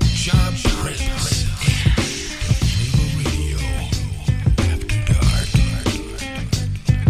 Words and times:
Job 0.00 0.54
Prince. 0.80 1.44
Flavor 2.72 3.04
Radio. 3.28 3.60
After 4.72 4.96
dark. 5.12 5.48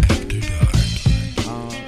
After 0.09 0.41
dark. 0.41 0.75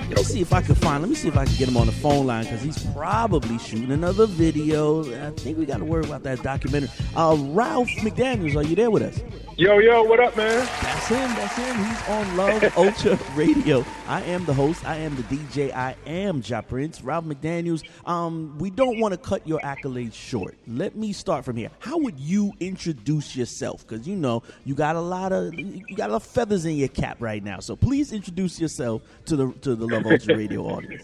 Let 0.08 0.16
me 0.18 0.24
see 0.24 0.40
if 0.40 0.54
I 0.54 0.62
can 0.62 0.76
find. 0.76 1.04
Let 1.04 1.10
me 1.10 1.16
see 1.16 1.28
if 1.28 1.36
I 1.36 1.44
can 1.44 1.56
get 1.56 1.68
him 1.68 1.76
on 1.76 1.88
the 1.88 1.92
phone 1.92 2.26
line 2.26 2.46
because 2.46 2.62
he's 2.62 2.82
probably 2.94 3.60
shooting 3.60 3.92
another 3.92 4.28
video. 4.28 5.02
I 5.28 5.32
think 5.32 5.58
we 5.58 5.66
got 5.66 5.80
to 5.80 5.86
worry 5.86 6.06
about 6.06 6.24
that 6.24 6.42
documentary. 6.42 6.90
Uh, 7.18 7.36
Ralph 7.50 7.90
McDaniels, 7.98 8.56
are 8.56 8.64
you 8.64 8.78
there 8.78 8.90
with 8.90 9.04
us? 9.04 9.20
Yo, 9.58 9.78
yo, 9.78 10.04
what 10.04 10.20
up, 10.20 10.36
man? 10.36 10.68
That's 10.82 11.08
him. 11.08 11.18
That's 11.18 11.56
him. 11.56 11.86
He's 11.86 12.10
on 12.10 12.36
Love 12.36 12.78
Ultra 12.78 13.18
Radio. 13.36 13.86
I 14.06 14.22
am 14.24 14.44
the 14.44 14.54
host. 14.54 14.86
I 14.86 14.98
am 14.98 15.16
the 15.16 15.24
DJ. 15.24 15.74
I 15.74 15.96
am 16.06 16.42
Ja 16.46 16.60
Prince. 16.60 17.02
Ralph 17.02 17.24
McDaniels. 17.24 17.82
Um, 18.06 18.58
we 18.58 18.70
don't 18.70 19.00
want 19.00 19.14
to 19.14 19.18
cut 19.18 19.48
your 19.48 19.62
accolades 19.62 20.14
short. 20.14 20.58
Let 20.68 20.98
me 20.98 21.14
start 21.14 21.46
from 21.46 21.56
here. 21.56 21.70
How 21.80 21.98
would 21.98 22.20
you 22.20 22.52
introduce 22.60 23.34
yourself? 23.34 23.88
Because 23.88 24.06
you 24.06 24.18
know 24.18 24.44
you 24.66 24.76
got 24.76 24.98
a 24.98 25.02
lot 25.02 25.32
of 25.32 25.54
you 25.54 25.96
got 25.96 26.10
a 26.10 26.12
lot 26.12 26.22
of 26.22 26.28
feathers 26.28 26.66
in 26.66 26.76
your 26.76 26.90
cap 26.90 27.16
right 27.22 27.42
now. 27.42 27.62
So 27.62 27.78
please 27.78 28.12
introduce 28.12 28.60
yourself 28.60 29.04
to 29.28 29.38
the 29.38 29.54
to 29.62 29.74
the 29.74 29.88
Love 29.88 30.06
Ultra 30.06 30.36
Radio 30.36 30.64
audience. 30.66 31.04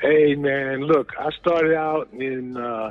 Hey, 0.00 0.34
man, 0.34 0.80
look, 0.80 1.10
I 1.20 1.30
started 1.40 1.76
out 1.76 2.12
in 2.12 2.56
uh, 2.56 2.90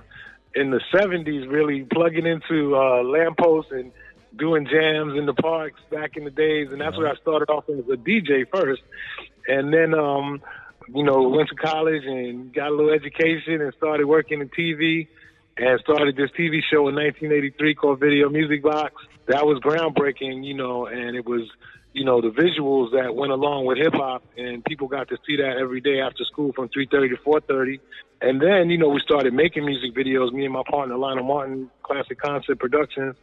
in 0.56 0.72
the 0.72 0.80
'70s, 0.96 1.52
really 1.52 1.86
plugging 1.92 2.26
into 2.26 2.78
uh, 2.78 3.04
lampposts 3.04 3.74
and 3.74 3.92
doing 4.36 4.66
jams 4.66 5.18
in 5.18 5.26
the 5.26 5.34
parks 5.34 5.80
back 5.90 6.18
in 6.18 6.24
the 6.24 6.32
days, 6.32 6.70
and 6.72 6.80
that's 6.80 6.98
where 6.98 7.10
I 7.10 7.16
started 7.16 7.50
off 7.50 7.66
as 7.70 7.80
a 7.80 7.98
DJ 7.98 8.48
first, 8.50 8.82
and 9.48 9.74
then 9.74 9.94
um, 9.94 10.42
you 10.94 11.04
know 11.04 11.28
went 11.30 11.50
to 11.50 11.56
college 11.56 12.04
and 12.06 12.54
got 12.54 12.70
a 12.70 12.76
little 12.76 12.92
education 12.92 13.62
and 13.62 13.74
started 13.76 14.06
working 14.06 14.42
in 14.42 14.50
TV, 14.50 15.08
and 15.58 15.80
started 15.82 16.16
this 16.16 16.32
TV 16.32 16.62
show 16.70 16.88
in 16.88 16.96
1983 16.96 17.76
called 17.76 18.00
Video 18.00 18.30
Music 18.30 18.64
Box. 18.64 18.94
That 19.28 19.46
was 19.46 19.60
groundbreaking, 19.60 20.44
you 20.44 20.54
know, 20.54 20.86
and 20.88 21.16
it 21.16 21.26
was 21.26 21.50
you 21.94 22.06
know 22.06 22.22
the 22.22 22.30
visuals 22.30 22.92
that 22.94 23.14
went 23.16 23.32
along 23.32 23.66
with 23.66 23.78
hip 23.78 23.94
hop, 23.94 24.24
and 24.38 24.64
people 24.64 24.88
got 24.88 25.10
to 25.10 25.18
see 25.28 25.38
that 25.38 25.58
every 25.60 25.82
day 25.82 26.00
after 26.00 26.24
school 26.26 26.54
from 26.54 26.70
3:30 26.70 27.10
to 27.10 27.18
4:30. 27.18 27.80
And 28.24 28.40
then 28.40 28.70
you 28.70 28.78
know 28.78 28.90
we 28.90 29.02
started 29.02 29.34
making 29.34 29.66
music 29.66 29.94
videos. 29.94 30.32
Me 30.32 30.46
and 30.46 30.54
my 30.54 30.64
partner 30.70 30.96
Lionel 30.96 31.26
Martin, 31.26 31.70
Classic 31.84 32.18
Concept 32.18 32.60
Productions 32.60 33.16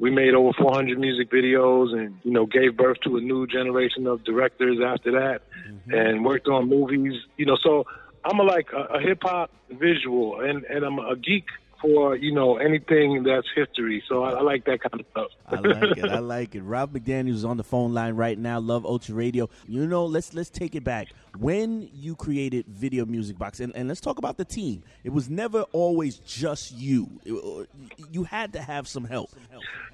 we 0.00 0.10
made 0.10 0.34
over 0.34 0.50
400 0.58 0.98
music 0.98 1.30
videos 1.30 1.92
and 1.92 2.16
you 2.24 2.32
know 2.32 2.46
gave 2.46 2.76
birth 2.76 2.98
to 3.04 3.16
a 3.16 3.20
new 3.20 3.46
generation 3.46 4.06
of 4.06 4.24
directors 4.24 4.78
after 4.84 5.12
that 5.12 5.42
Mm-hmm. 5.70 5.94
and 5.94 6.24
worked 6.24 6.48
on 6.48 6.68
movies 6.68 7.14
you 7.36 7.46
know 7.46 7.56
so 7.62 7.84
i'm 8.24 8.40
a, 8.40 8.42
like 8.42 8.68
a, 8.72 8.96
a 8.96 9.00
hip 9.00 9.18
hop 9.22 9.50
visual 9.70 10.40
and 10.40 10.64
and 10.64 10.84
i'm 10.84 10.98
a 10.98 11.14
geek 11.14 11.44
for 11.80 12.16
you 12.16 12.32
know 12.32 12.56
anything 12.58 13.22
that's 13.22 13.46
history 13.54 14.02
so 14.08 14.22
I, 14.22 14.32
I 14.32 14.42
like 14.42 14.64
that 14.66 14.80
kind 14.82 15.00
of 15.00 15.06
stuff 15.10 15.30
I 15.52 15.56
like 15.56 15.96
it. 15.98 16.04
I 16.04 16.18
like 16.18 16.54
it. 16.54 16.62
Rob 16.62 16.92
McDaniels 16.92 17.34
is 17.34 17.44
on 17.44 17.56
the 17.56 17.64
phone 17.64 17.92
line 17.92 18.14
right 18.14 18.38
now. 18.38 18.60
Love 18.60 18.86
Ultra 18.86 19.14
Radio. 19.16 19.48
You 19.66 19.86
know, 19.86 20.04
let's 20.04 20.32
let's 20.32 20.48
take 20.48 20.74
it 20.74 20.84
back. 20.84 21.08
When 21.38 21.90
you 21.92 22.14
created 22.14 22.66
Video 22.68 23.04
Music 23.04 23.36
Box, 23.36 23.60
and, 23.60 23.74
and 23.74 23.88
let's 23.88 24.00
talk 24.00 24.18
about 24.18 24.36
the 24.36 24.44
team. 24.44 24.84
It 25.02 25.12
was 25.12 25.28
never 25.28 25.62
always 25.72 26.18
just 26.18 26.72
you. 26.72 27.08
It- 27.24 27.68
you 28.12 28.24
had 28.24 28.52
to 28.52 28.62
have 28.62 28.86
some 28.86 29.04
help. 29.04 29.30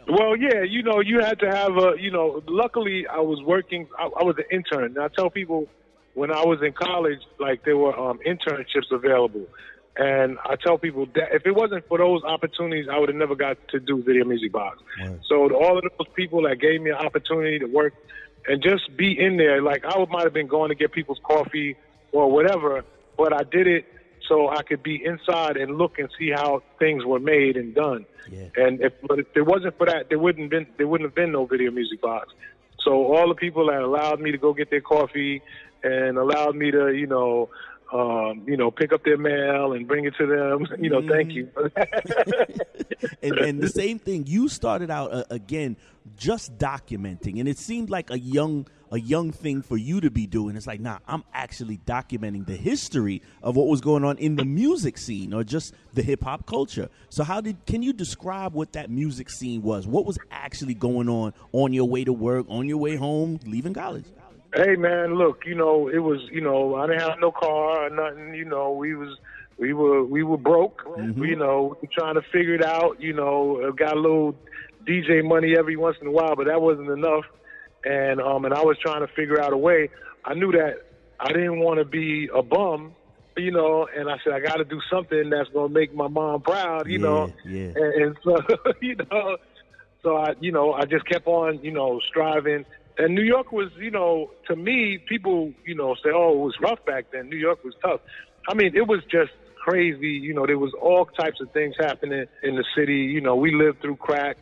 Well, 0.08 0.36
yeah, 0.36 0.62
you 0.62 0.82
know, 0.82 1.00
you 1.00 1.20
had 1.20 1.40
to 1.40 1.50
have 1.50 1.76
a, 1.76 1.94
you 1.98 2.10
know, 2.10 2.42
luckily 2.46 3.06
I 3.06 3.18
was 3.20 3.42
working, 3.42 3.88
I, 3.98 4.04
I 4.04 4.24
was 4.24 4.36
an 4.38 4.44
intern. 4.50 4.84
And 4.84 4.98
I 4.98 5.08
tell 5.08 5.30
people 5.30 5.68
when 6.14 6.30
I 6.30 6.44
was 6.44 6.62
in 6.62 6.72
college, 6.72 7.20
like 7.40 7.64
there 7.64 7.76
were 7.76 7.98
um, 7.98 8.20
internships 8.26 8.90
available. 8.90 9.46
And 9.98 10.38
I 10.44 10.56
tell 10.56 10.76
people 10.76 11.06
that 11.14 11.34
if 11.34 11.46
it 11.46 11.54
wasn't 11.54 11.86
for 11.88 11.98
those 11.98 12.22
opportunities, 12.22 12.86
I 12.90 12.98
would 12.98 13.08
have 13.08 13.16
never 13.16 13.34
got 13.34 13.56
to 13.68 13.80
do 13.80 14.02
Video 14.02 14.24
Music 14.24 14.52
Box. 14.52 14.78
So 15.28 15.48
to 15.48 15.54
all 15.56 15.78
of 15.78 15.84
those 15.84 16.08
people 16.14 16.42
that 16.42 16.60
gave 16.60 16.82
me 16.82 16.90
an 16.90 16.96
opportunity 16.96 17.58
to 17.60 17.66
work 17.66 17.94
and 18.46 18.62
just 18.62 18.94
be 18.96 19.18
in 19.18 19.38
there, 19.38 19.62
like 19.62 19.84
I 19.84 19.98
would- 19.98 20.10
might 20.10 20.24
have 20.24 20.34
been 20.34 20.48
going 20.48 20.68
to 20.68 20.74
get 20.74 20.92
people's 20.92 21.20
coffee 21.22 21.76
or 22.12 22.30
whatever, 22.30 22.84
but 23.16 23.32
I 23.32 23.42
did 23.42 23.66
it 23.66 23.86
so 24.28 24.48
I 24.48 24.62
could 24.62 24.82
be 24.82 25.02
inside 25.02 25.56
and 25.56 25.78
look 25.78 25.98
and 25.98 26.08
see 26.18 26.30
how 26.30 26.62
things 26.78 27.04
were 27.04 27.20
made 27.20 27.56
and 27.56 27.74
done. 27.74 28.04
Yeah. 28.30 28.48
And 28.56 28.80
if 28.80 28.92
but 29.02 29.20
if 29.20 29.26
it 29.34 29.46
wasn't 29.46 29.78
for 29.78 29.86
that, 29.86 30.08
there 30.08 30.18
wouldn't 30.18 30.50
been 30.50 30.66
there 30.76 30.88
wouldn't 30.88 31.08
have 31.08 31.14
been 31.14 31.32
no 31.32 31.46
video 31.46 31.70
music 31.70 32.00
box. 32.00 32.34
So 32.80 33.14
all 33.14 33.28
the 33.28 33.34
people 33.34 33.66
that 33.68 33.80
allowed 33.80 34.20
me 34.20 34.32
to 34.32 34.38
go 34.38 34.52
get 34.52 34.70
their 34.70 34.80
coffee 34.80 35.42
and 35.82 36.18
allowed 36.18 36.54
me 36.56 36.70
to, 36.70 36.92
you 36.92 37.06
know, 37.06 37.48
um, 37.92 38.42
you 38.46 38.56
know, 38.56 38.70
pick 38.70 38.92
up 38.92 39.04
their 39.04 39.16
mail 39.16 39.72
and 39.72 39.86
bring 39.86 40.04
it 40.04 40.14
to 40.18 40.26
them, 40.26 40.66
you 40.82 40.90
know, 40.90 41.06
thank 41.08 41.32
you. 41.32 41.48
and, 43.22 43.38
and 43.38 43.60
the 43.60 43.68
same 43.68 43.98
thing, 43.98 44.26
you 44.26 44.48
started 44.48 44.90
out 44.90 45.12
uh, 45.12 45.24
again 45.30 45.76
just 46.16 46.56
documenting, 46.58 47.38
and 47.40 47.48
it 47.48 47.58
seemed 47.58 47.90
like 47.90 48.10
a 48.10 48.18
young 48.18 48.66
a 48.92 49.00
young 49.00 49.32
thing 49.32 49.62
for 49.62 49.76
you 49.76 50.00
to 50.00 50.10
be 50.10 50.26
doing. 50.26 50.56
It's 50.56 50.66
like, 50.66 50.80
nah, 50.80 50.98
I'm 51.08 51.24
actually 51.34 51.78
documenting 51.78 52.46
the 52.46 52.56
history 52.56 53.22
of 53.42 53.56
what 53.56 53.66
was 53.66 53.80
going 53.80 54.04
on 54.04 54.16
in 54.18 54.36
the 54.36 54.44
music 54.44 54.96
scene 54.96 55.34
or 55.34 55.42
just 55.42 55.74
the 55.94 56.02
hip 56.02 56.22
hop 56.22 56.46
culture. 56.46 56.88
So, 57.08 57.24
how 57.24 57.40
did 57.40 57.64
can 57.66 57.82
you 57.82 57.92
describe 57.92 58.52
what 58.52 58.72
that 58.72 58.90
music 58.90 59.30
scene 59.30 59.62
was? 59.62 59.86
What 59.86 60.06
was 60.06 60.18
actually 60.30 60.74
going 60.74 61.08
on 61.08 61.34
on 61.52 61.72
your 61.72 61.88
way 61.88 62.04
to 62.04 62.12
work, 62.12 62.46
on 62.48 62.66
your 62.66 62.78
way 62.78 62.96
home, 62.96 63.40
leaving 63.44 63.74
college? 63.74 64.06
Hey 64.56 64.76
man, 64.76 65.16
look, 65.16 65.42
you 65.44 65.54
know, 65.54 65.88
it 65.88 65.98
was, 65.98 66.20
you 66.32 66.40
know, 66.40 66.76
I 66.76 66.86
didn't 66.86 67.02
have 67.02 67.18
no 67.20 67.30
car 67.30 67.86
or 67.86 67.90
nothing. 67.90 68.34
You 68.34 68.46
know, 68.46 68.72
we 68.72 68.94
was, 68.94 69.18
we 69.58 69.74
were, 69.74 70.02
we 70.02 70.22
were 70.22 70.38
broke. 70.38 70.82
You 71.26 71.36
know, 71.36 71.76
trying 71.92 72.14
to 72.14 72.22
figure 72.32 72.54
it 72.54 72.64
out. 72.64 73.00
You 73.00 73.12
know, 73.12 73.70
got 73.76 73.94
a 73.96 74.00
little 74.00 74.34
DJ 74.86 75.22
money 75.22 75.54
every 75.58 75.76
once 75.76 75.98
in 76.00 76.06
a 76.06 76.10
while, 76.10 76.36
but 76.36 76.46
that 76.46 76.62
wasn't 76.62 76.88
enough. 76.88 77.24
And 77.84 78.20
um, 78.20 78.46
and 78.46 78.54
I 78.54 78.62
was 78.62 78.78
trying 78.80 79.06
to 79.06 79.12
figure 79.12 79.40
out 79.40 79.52
a 79.52 79.56
way. 79.58 79.90
I 80.24 80.32
knew 80.32 80.52
that 80.52 80.86
I 81.20 81.28
didn't 81.28 81.60
want 81.60 81.78
to 81.78 81.84
be 81.84 82.28
a 82.34 82.42
bum. 82.42 82.94
You 83.36 83.50
know, 83.50 83.86
and 83.94 84.08
I 84.08 84.16
said 84.24 84.32
I 84.32 84.40
got 84.40 84.56
to 84.56 84.64
do 84.64 84.80
something 84.90 85.28
that's 85.28 85.50
gonna 85.50 85.68
make 85.68 85.94
my 85.94 86.08
mom 86.08 86.40
proud. 86.40 86.88
You 86.88 86.98
know, 86.98 87.30
yeah. 87.44 87.72
and, 87.76 88.02
and 88.02 88.16
so 88.24 88.38
you 88.80 88.96
know, 88.96 89.36
so 90.02 90.16
I, 90.16 90.34
you 90.40 90.52
know, 90.52 90.72
I 90.72 90.86
just 90.86 91.04
kept 91.06 91.26
on, 91.26 91.62
you 91.62 91.72
know, 91.72 92.00
striving. 92.08 92.64
And 92.98 93.14
New 93.14 93.22
York 93.22 93.52
was, 93.52 93.70
you 93.78 93.90
know, 93.90 94.30
to 94.48 94.56
me, 94.56 94.98
people, 95.08 95.52
you 95.66 95.74
know, 95.74 95.94
say, 95.96 96.10
oh, 96.14 96.32
it 96.32 96.38
was 96.38 96.54
rough 96.62 96.84
back 96.86 97.06
then. 97.12 97.28
New 97.28 97.36
York 97.36 97.62
was 97.62 97.74
tough. 97.84 98.00
I 98.48 98.54
mean, 98.54 98.72
it 98.74 98.86
was 98.88 99.00
just 99.10 99.32
crazy. 99.62 100.08
You 100.08 100.32
know, 100.34 100.46
there 100.46 100.58
was 100.58 100.72
all 100.80 101.04
types 101.04 101.40
of 101.40 101.50
things 101.52 101.74
happening 101.78 102.24
in 102.42 102.54
the 102.56 102.64
city. 102.76 102.94
You 102.98 103.20
know, 103.20 103.36
we 103.36 103.54
lived 103.54 103.82
through 103.82 103.96
crack. 103.96 104.36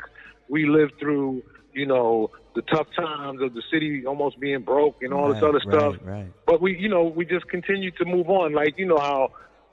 We 0.49 0.67
lived 0.67 0.93
through, 1.01 1.43
you 1.73 1.87
know, 1.87 2.31
the 2.55 2.63
tough 2.63 2.87
times 2.97 3.41
of 3.43 3.55
the 3.55 3.63
city 3.73 4.05
almost 4.07 4.39
being 4.39 4.63
broke 4.63 5.03
and 5.03 5.13
all 5.13 5.33
this 5.33 5.43
Right, 5.43 5.49
other 5.49 5.61
stuff. 5.61 5.95
right, 6.05 6.19
right. 6.19 6.33
But 6.47 6.63
we, 6.63 6.77
you 6.79 6.89
know, 6.89 7.05
we 7.05 7.25
just 7.25 7.49
continue 7.49 7.91
to 7.93 8.05
move 8.05 8.29
on. 8.29 8.53
Like, 8.53 8.75
you 8.79 8.87
know 8.87 8.99
how, 8.99 9.31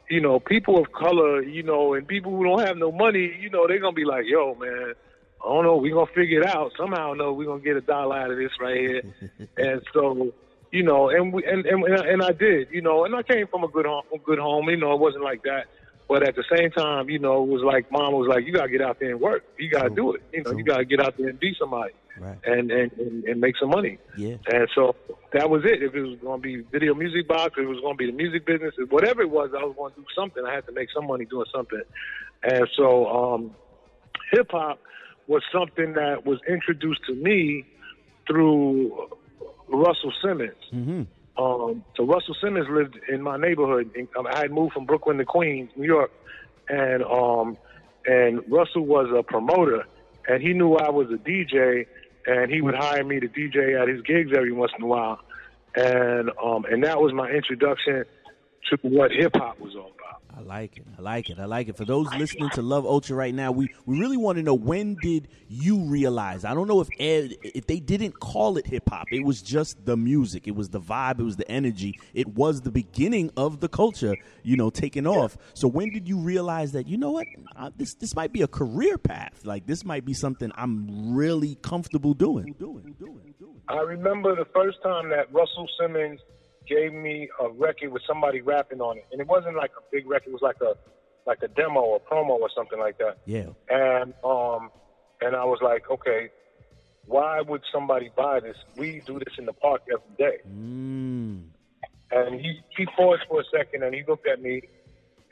you 0.09 0.19
know, 0.21 0.39
people 0.39 0.79
of 0.79 0.91
color, 0.91 1.43
you 1.43 1.61
know, 1.61 1.93
and 1.93 2.07
people 2.07 2.35
who 2.35 2.43
don't 2.43 2.65
have 2.65 2.77
no 2.77 2.91
money, 2.91 3.31
you 3.39 3.49
know, 3.51 3.67
they're 3.67 3.79
gonna 3.79 3.93
be 3.93 4.05
like, 4.05 4.23
yo, 4.25 4.55
man, 4.55 4.93
I 5.43 5.49
don't 5.49 5.63
know, 5.63 5.77
we're 5.77 5.93
gonna 5.93 6.11
figure 6.13 6.41
it 6.41 6.47
out. 6.47 6.71
Somehow 6.77 7.13
know 7.13 7.33
we're 7.33 7.47
gonna 7.47 7.61
get 7.61 7.77
a 7.77 7.81
dollar 7.81 8.17
out 8.17 8.31
of 8.31 8.37
this 8.37 8.51
right 8.59 8.77
here. 8.77 9.01
and 9.57 9.81
so, 9.93 10.33
you 10.71 10.83
know, 10.83 11.09
and 11.09 11.33
we 11.33 11.43
and, 11.45 11.65
and 11.65 11.83
and 11.83 12.21
I 12.23 12.31
did, 12.31 12.69
you 12.71 12.81
know, 12.81 13.05
and 13.05 13.15
I 13.15 13.23
came 13.23 13.47
from 13.47 13.63
a 13.63 13.67
good 13.67 13.85
home 13.85 14.03
good 14.23 14.39
home, 14.39 14.69
you 14.69 14.77
know, 14.77 14.93
it 14.93 14.99
wasn't 14.99 15.23
like 15.23 15.43
that. 15.43 15.65
But 16.07 16.27
at 16.27 16.35
the 16.35 16.43
same 16.55 16.71
time, 16.71 17.09
you 17.09 17.19
know, 17.19 17.43
it 17.43 17.47
was 17.47 17.61
like 17.63 17.91
mom 17.91 18.13
was 18.13 18.27
like, 18.27 18.45
You 18.45 18.53
gotta 18.53 18.69
get 18.69 18.81
out 18.81 18.99
there 18.99 19.11
and 19.11 19.21
work. 19.21 19.43
You 19.57 19.69
gotta 19.69 19.89
do 19.89 20.13
it. 20.13 20.21
You 20.33 20.43
know, 20.43 20.51
you 20.51 20.63
gotta 20.63 20.85
get 20.85 20.99
out 20.99 21.17
there 21.17 21.29
and 21.29 21.39
be 21.39 21.55
somebody 21.59 21.93
Right. 22.19 22.37
and, 22.45 22.71
and, 22.71 22.91
and, 22.93 23.23
and 23.23 23.41
make 23.41 23.55
some 23.57 23.69
money. 23.69 23.97
Yeah. 24.17 24.35
And 24.51 24.67
so 24.75 24.95
that 25.33 25.49
was 25.49 25.63
it. 25.65 25.81
If 25.81 25.95
it 25.95 26.01
was 26.01 26.19
going 26.19 26.41
to 26.41 26.43
be 26.43 26.61
video 26.61 26.93
music 26.93 27.27
box, 27.27 27.53
if 27.57 27.63
it 27.63 27.67
was 27.67 27.79
going 27.79 27.93
to 27.93 27.97
be 27.97 28.07
the 28.07 28.15
music 28.15 28.45
business, 28.45 28.73
whatever 28.89 29.21
it 29.21 29.29
was, 29.29 29.51
I 29.57 29.63
was 29.63 29.75
going 29.77 29.93
to 29.93 30.01
do 30.01 30.05
something. 30.15 30.43
I 30.45 30.53
had 30.53 30.65
to 30.67 30.71
make 30.71 30.89
some 30.93 31.07
money 31.07 31.25
doing 31.25 31.45
something. 31.53 31.81
And 32.43 32.67
so 32.75 33.07
um, 33.07 33.55
hip 34.31 34.51
hop 34.51 34.79
was 35.27 35.43
something 35.51 35.93
that 35.93 36.25
was 36.25 36.39
introduced 36.47 37.01
to 37.07 37.13
me 37.13 37.65
through 38.27 39.09
Russell 39.67 40.13
Simmons. 40.21 40.55
Mm-hmm. 40.73 41.03
Um, 41.41 41.83
so 41.95 42.03
Russell 42.05 42.35
Simmons 42.41 42.67
lived 42.69 42.99
in 43.07 43.21
my 43.21 43.37
neighborhood. 43.37 43.91
I 44.15 44.37
had 44.37 44.51
moved 44.51 44.73
from 44.73 44.85
Brooklyn 44.85 45.17
to 45.17 45.25
Queens, 45.25 45.71
New 45.75 45.87
York, 45.87 46.11
and 46.69 47.03
um, 47.03 47.57
and 48.05 48.41
Russell 48.51 48.85
was 48.85 49.07
a 49.17 49.23
promoter, 49.23 49.85
and 50.27 50.41
he 50.41 50.53
knew 50.53 50.75
I 50.75 50.89
was 50.89 51.07
a 51.09 51.17
DJ, 51.17 51.85
and 52.25 52.51
he 52.51 52.61
would 52.61 52.75
hire 52.75 53.03
me 53.03 53.19
to 53.19 53.27
DJ 53.27 53.81
at 53.81 53.87
his 53.87 54.01
gigs 54.01 54.31
every 54.35 54.51
once 54.51 54.71
in 54.77 54.83
a 54.83 54.87
while, 54.87 55.19
and 55.75 56.31
um, 56.43 56.65
and 56.65 56.83
that 56.83 57.01
was 57.01 57.13
my 57.13 57.29
introduction 57.29 58.03
to 58.69 58.77
what 58.83 59.11
hip 59.11 59.31
hop 59.35 59.59
was 59.59 59.75
all 59.75 59.91
about. 59.95 60.00
I 60.41 60.51
I 60.51 60.55
like 60.61 60.77
it. 60.77 60.85
I 60.97 61.01
like 61.01 61.29
it. 61.29 61.39
I 61.39 61.45
like 61.45 61.67
it. 61.67 61.77
For 61.77 61.85
those 61.85 62.11
listening 62.15 62.49
to 62.51 62.61
Love 62.61 62.85
Ultra 62.85 63.15
right 63.15 63.33
now, 63.33 63.51
we, 63.51 63.69
we 63.85 63.99
really 63.99 64.17
want 64.17 64.37
to 64.37 64.43
know 64.43 64.55
when 64.55 64.95
did 64.95 65.27
you 65.47 65.79
realize? 65.81 66.45
I 66.45 66.53
don't 66.53 66.67
know 66.67 66.81
if 66.81 66.87
Ed, 66.99 67.35
if 67.43 67.67
they 67.67 67.79
didn't 67.79 68.19
call 68.19 68.57
it 68.57 68.65
hip 68.65 68.89
hop. 68.89 69.05
It 69.11 69.23
was 69.23 69.41
just 69.41 69.85
the 69.85 69.95
music. 69.95 70.47
It 70.47 70.55
was 70.55 70.69
the 70.69 70.81
vibe. 70.81 71.19
It 71.19 71.23
was 71.23 71.37
the 71.37 71.49
energy. 71.49 71.99
It 72.13 72.27
was 72.29 72.61
the 72.61 72.71
beginning 72.71 73.31
of 73.37 73.59
the 73.59 73.69
culture, 73.69 74.15
you 74.43 74.57
know, 74.57 74.69
taking 74.69 75.05
off. 75.05 75.37
So 75.53 75.67
when 75.67 75.91
did 75.91 76.07
you 76.07 76.17
realize 76.17 76.71
that 76.71 76.87
you 76.87 76.97
know 76.97 77.11
what? 77.11 77.27
Uh, 77.55 77.69
this 77.77 77.93
this 77.93 78.15
might 78.15 78.33
be 78.33 78.41
a 78.41 78.47
career 78.47 78.97
path. 78.97 79.45
Like 79.45 79.67
this 79.67 79.85
might 79.85 80.05
be 80.05 80.13
something 80.13 80.51
I'm 80.55 81.13
really 81.13 81.55
comfortable 81.61 82.13
doing. 82.13 82.55
Doing. 82.57 82.95
Doing. 82.99 83.35
Doing. 83.39 83.61
I 83.67 83.81
remember 83.81 84.35
the 84.35 84.45
first 84.53 84.81
time 84.83 85.09
that 85.09 85.31
Russell 85.31 85.67
Simmons 85.79 86.19
gave 86.67 86.93
me 86.93 87.29
a 87.39 87.49
record 87.49 87.91
with 87.91 88.03
somebody 88.07 88.41
rapping 88.41 88.81
on 88.81 88.97
it, 88.97 89.05
and 89.11 89.21
it 89.21 89.27
wasn't 89.27 89.55
like 89.55 89.71
a 89.77 89.81
big 89.91 90.07
record. 90.07 90.29
It 90.29 90.33
was 90.33 90.41
like 90.41 90.61
a 90.61 90.75
like 91.25 91.39
a 91.43 91.47
demo 91.47 91.81
or 91.81 91.99
promo 91.99 92.39
or 92.39 92.49
something 92.55 92.79
like 92.79 92.97
that. 92.97 93.17
Yeah. 93.25 93.47
And 93.69 94.13
um, 94.23 94.69
and 95.21 95.35
I 95.35 95.45
was 95.45 95.59
like, 95.61 95.89
okay, 95.89 96.29
why 97.05 97.41
would 97.41 97.61
somebody 97.71 98.11
buy 98.15 98.39
this? 98.39 98.57
We 98.77 99.01
do 99.05 99.19
this 99.19 99.33
in 99.37 99.45
the 99.45 99.53
park 99.53 99.81
every 99.91 100.15
day. 100.17 100.37
Mm. 100.47 101.43
And 102.11 102.39
he 102.39 102.59
he 102.77 102.85
paused 102.85 103.23
for 103.27 103.41
a 103.41 103.43
second 103.55 103.83
and 103.83 103.93
he 103.93 104.03
looked 104.07 104.27
at 104.27 104.41
me, 104.41 104.61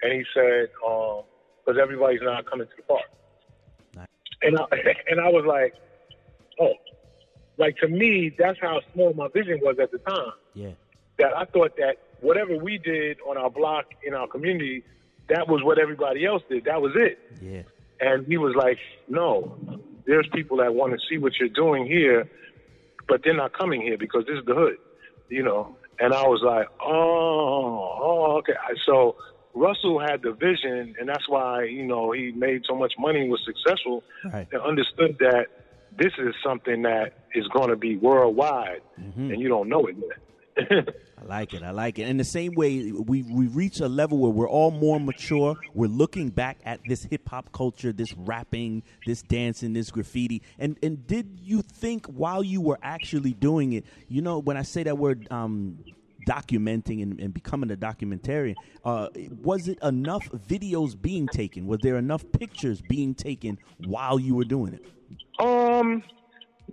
and 0.02 0.14
he 0.14 0.24
said, 0.34 0.70
um, 0.86 1.24
because 1.66 1.80
everybody's 1.82 2.22
not 2.22 2.50
coming 2.50 2.68
to 2.68 2.74
the 2.76 2.84
park. 2.84 3.04
Nice. 3.96 4.08
And 4.42 4.58
I 4.58 4.64
and 5.10 5.20
I 5.20 5.30
was 5.30 5.46
like, 5.46 5.74
oh, 6.60 6.74
like 7.58 7.78
to 7.78 7.88
me, 7.88 8.34
that's 8.38 8.60
how 8.62 8.80
small 8.94 9.14
my 9.14 9.28
vision 9.34 9.60
was 9.62 9.78
at 9.82 9.92
the 9.92 10.00
time. 10.00 10.34
Yeah 10.54 10.72
that 11.20 11.36
I 11.36 11.46
thought 11.46 11.76
that 11.78 11.98
whatever 12.22 12.58
we 12.58 12.78
did 12.78 13.18
on 13.28 13.38
our 13.38 13.50
block 13.50 13.86
in 14.04 14.14
our 14.14 14.28
community, 14.28 14.84
that 15.30 15.48
was 15.48 15.62
what 15.64 15.80
everybody 15.80 16.26
else 16.26 16.42
did. 16.50 16.66
That 16.66 16.82
was 16.82 16.94
it. 16.96 17.20
Yeah. 17.42 17.62
And 18.02 18.26
he 18.26 18.38
was 18.38 18.56
like, 18.56 18.78
no, 19.08 19.58
there's 20.06 20.28
people 20.34 20.58
that 20.58 20.74
want 20.74 20.94
to 20.94 21.00
see 21.10 21.18
what 21.18 21.34
you're 21.40 21.50
doing 21.50 21.86
here, 21.86 22.30
but 23.08 23.22
they're 23.24 23.36
not 23.36 23.58
coming 23.58 23.82
here 23.82 23.98
because 23.98 24.26
this 24.26 24.40
is 24.40 24.46
the 24.46 24.56
hood, 24.56 24.78
you 25.30 25.44
know. 25.44 25.76
And 26.00 26.14
I 26.14 26.24
was 26.24 26.42
like, 26.44 26.68
oh, 26.82 27.98
oh, 28.02 28.38
okay. 28.38 28.54
So 28.86 29.18
Russell 29.54 30.00
had 30.00 30.22
the 30.22 30.32
vision, 30.32 30.96
and 31.00 31.10
that's 31.10 31.28
why 31.28 31.66
you 31.66 31.86
know 31.86 32.12
he 32.12 32.32
made 32.32 32.64
so 32.68 32.76
much 32.76 32.94
money 32.98 33.22
and 33.22 33.30
was 33.30 33.42
successful. 33.46 34.04
Right. 34.34 34.48
And 34.52 34.62
understood 34.62 35.18
that 35.20 35.48
this 35.98 36.14
is 36.18 36.34
something 36.44 36.84
that 36.84 37.14
is 37.36 37.48
going 37.50 37.70
to 37.70 37.76
be 37.76 37.98
worldwide, 37.98 38.82
mm-hmm. 39.00 39.32
and 39.32 39.42
you 39.42 39.50
don't 39.50 39.68
know 39.68 39.86
it 39.88 39.98
yet. 39.98 40.20
I 41.22 41.26
like 41.26 41.54
it. 41.54 41.64
I 41.64 41.72
like 41.72 42.00
it. 42.00 42.08
In 42.08 42.18
the 42.18 42.24
same 42.24 42.54
way, 42.56 42.92
we 42.92 43.24
we 43.24 43.48
reach 43.48 43.80
a 43.80 43.88
level 43.88 44.18
where 44.18 44.32
we're 44.32 44.50
all 44.50 44.72
more 44.72 45.00
mature. 45.00 45.56
We're 45.74 45.88
looking 45.88 46.30
back 46.30 46.58
at 46.66 46.80
this 46.88 47.04
hip 47.04 47.28
hop 47.28 47.52
culture, 47.52 47.92
this 47.92 48.14
rapping, 48.16 48.84
this 49.06 49.22
dancing, 49.22 49.74
this 49.74 49.92
graffiti. 49.92 50.42
And 50.58 50.78
and 50.84 51.06
did 51.06 51.40
you 51.42 51.62
think 51.62 52.06
while 52.08 52.44
you 52.44 52.62
were 52.62 52.80
actually 52.82 53.34
doing 53.34 53.74
it, 53.74 53.86
you 54.08 54.22
know, 54.22 54.40
when 54.40 54.58
I 54.58 54.64
say 54.64 54.84
that 54.84 54.98
word, 54.98 55.28
um, 55.32 55.80
documenting 56.28 57.02
and, 57.02 57.20
and, 57.20 57.34
becoming 57.34 57.72
a 57.72 57.76
documentarian, 57.76 58.56
uh, 58.86 59.08
was 59.42 59.68
it 59.68 59.80
enough 59.82 60.30
videos 60.48 61.00
being 61.00 61.28
taken? 61.28 61.66
Was 61.66 61.80
there 61.82 61.98
enough 61.98 62.24
pictures 62.32 62.82
being 62.88 63.16
taken 63.16 63.58
while 63.86 64.20
you 64.20 64.36
were 64.36 64.44
doing 64.44 64.74
it? 64.74 64.86
Um, 65.44 66.04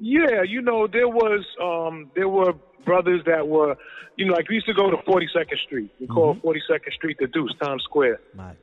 yeah, 0.01 0.43
you 0.43 0.63
know, 0.63 0.87
there 0.87 1.09
was 1.09 1.45
um, 1.63 2.11
there 2.15 2.29
were 2.29 2.55
brothers 2.85 3.23
that 3.27 3.47
were, 3.47 3.77
you 4.17 4.27
know, 4.27 4.33
like 4.33 4.49
we 4.49 4.57
used 4.57 4.67
to 4.67 4.75
go 4.75 4.91
to 4.91 4.97
42nd 4.99 5.59
Street. 5.67 5.91
We 6.01 6.07
call 6.07 6.35
mm-hmm. 6.35 6.47
42nd 6.47 6.93
Street 6.95 7.17
the 7.19 7.27
Deuce, 7.27 7.53
Times 7.63 7.83
Square. 7.85 8.21
Right. 8.35 8.57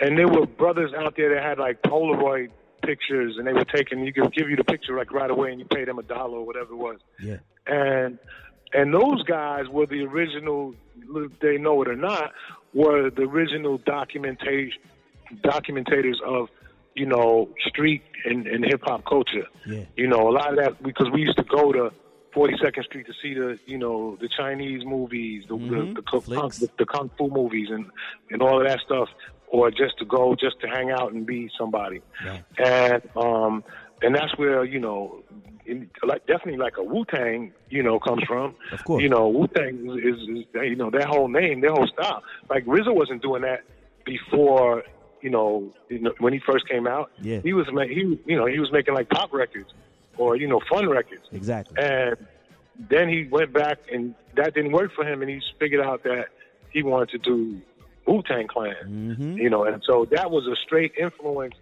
And 0.00 0.18
there 0.18 0.28
were 0.28 0.46
brothers 0.46 0.92
out 0.96 1.14
there 1.16 1.34
that 1.34 1.42
had 1.42 1.58
like 1.58 1.82
Polaroid 1.82 2.50
pictures, 2.82 3.36
and 3.38 3.46
they 3.46 3.52
were 3.52 3.64
taking. 3.64 4.04
You 4.04 4.12
could 4.12 4.32
give 4.32 4.48
you 4.48 4.56
the 4.56 4.64
picture 4.64 4.96
like 4.96 5.12
right 5.12 5.30
away, 5.30 5.50
and 5.50 5.60
you 5.60 5.66
pay 5.66 5.84
them 5.84 5.98
a 5.98 6.02
dollar 6.02 6.38
or 6.38 6.46
whatever 6.46 6.72
it 6.72 6.76
was. 6.76 6.98
Yeah. 7.20 7.36
And 7.66 8.18
and 8.72 8.92
those 8.92 9.22
guys 9.24 9.68
were 9.68 9.86
the 9.86 10.02
original. 10.02 10.74
They 11.40 11.58
know 11.58 11.82
it 11.82 11.88
or 11.88 11.96
not, 11.96 12.32
were 12.72 13.10
the 13.10 13.22
original 13.22 13.78
documentation 13.78 14.80
documentators 15.42 16.20
of 16.24 16.48
you 16.94 17.06
know 17.06 17.48
street 17.66 18.02
and, 18.24 18.46
and 18.46 18.64
hip 18.64 18.82
hop 18.84 19.04
culture. 19.04 19.46
Yeah. 19.66 19.84
You 19.96 20.06
know 20.06 20.28
a 20.28 20.32
lot 20.32 20.50
of 20.50 20.56
that 20.58 20.82
because 20.82 21.10
we 21.12 21.22
used 21.22 21.36
to 21.38 21.44
go 21.44 21.72
to 21.72 21.92
42nd 22.34 22.84
Street 22.84 23.06
to 23.06 23.12
see 23.22 23.34
the 23.34 23.58
you 23.66 23.78
know 23.78 24.16
the 24.20 24.28
Chinese 24.28 24.84
movies, 24.84 25.44
the 25.48 25.56
mm-hmm. 25.56 25.94
the, 25.94 25.94
the, 25.94 26.02
kung, 26.02 26.48
the, 26.48 26.70
the, 26.78 26.86
kung 26.86 27.10
fu 27.16 27.28
movies, 27.28 27.68
and 27.70 27.86
and 28.30 28.42
all 28.42 28.60
of 28.60 28.66
that 28.66 28.80
stuff, 28.80 29.08
or 29.48 29.70
just 29.70 29.98
to 29.98 30.04
go 30.04 30.34
just 30.34 30.60
to 30.60 30.68
hang 30.68 30.90
out 30.90 31.12
and 31.12 31.26
be 31.26 31.50
somebody, 31.58 32.02
and 32.58 33.02
um 33.16 33.64
and 34.02 34.14
that's 34.14 34.36
where 34.36 34.64
you 34.64 34.80
know. 34.80 35.22
In, 35.66 35.88
like 36.02 36.26
definitely 36.26 36.58
like 36.58 36.76
a 36.76 36.82
Wu 36.82 37.06
Tang, 37.06 37.50
you 37.70 37.82
know, 37.82 37.98
comes 37.98 38.22
from. 38.24 38.54
Of 38.70 38.84
course, 38.84 39.02
you 39.02 39.08
know 39.08 39.28
Wu 39.28 39.46
Tang 39.46 39.96
is, 39.96 39.96
is, 39.96 40.28
is 40.28 40.44
you 40.52 40.76
know 40.76 40.90
their 40.90 41.06
whole 41.06 41.26
name, 41.26 41.62
their 41.62 41.72
whole 41.72 41.86
style. 41.86 42.22
Like 42.50 42.66
RZA 42.66 42.94
wasn't 42.94 43.22
doing 43.22 43.40
that 43.42 43.62
before 44.04 44.82
you 45.24 45.30
know, 45.30 45.72
when 46.18 46.34
he 46.34 46.38
first 46.38 46.68
came 46.68 46.86
out, 46.86 47.10
yeah. 47.22 47.40
he 47.42 47.54
was 47.54 47.66
he 47.88 48.20
you 48.26 48.36
know 48.36 48.44
he 48.44 48.58
was 48.58 48.70
making 48.70 48.92
like 48.92 49.08
pop 49.08 49.32
records 49.32 49.72
or 50.18 50.36
you 50.36 50.46
know 50.46 50.60
fun 50.68 50.86
records. 50.86 51.22
Exactly. 51.32 51.82
And 51.82 52.14
then 52.90 53.08
he 53.08 53.26
went 53.30 53.50
back, 53.54 53.78
and 53.90 54.14
that 54.36 54.52
didn't 54.52 54.72
work 54.72 54.92
for 54.94 55.02
him, 55.02 55.22
and 55.22 55.30
he 55.30 55.40
figured 55.58 55.80
out 55.80 56.02
that 56.02 56.26
he 56.70 56.82
wanted 56.82 57.08
to 57.10 57.18
do 57.18 57.62
Wu 58.06 58.22
Tang 58.22 58.46
Clan. 58.46 58.74
Mm-hmm. 58.84 59.38
You 59.38 59.48
know, 59.48 59.64
and 59.64 59.82
so 59.88 60.06
that 60.10 60.30
was 60.30 60.46
a 60.46 60.56
straight 60.62 60.92
influence 61.00 61.54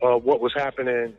of 0.00 0.24
what 0.24 0.40
was 0.40 0.54
happening 0.56 1.12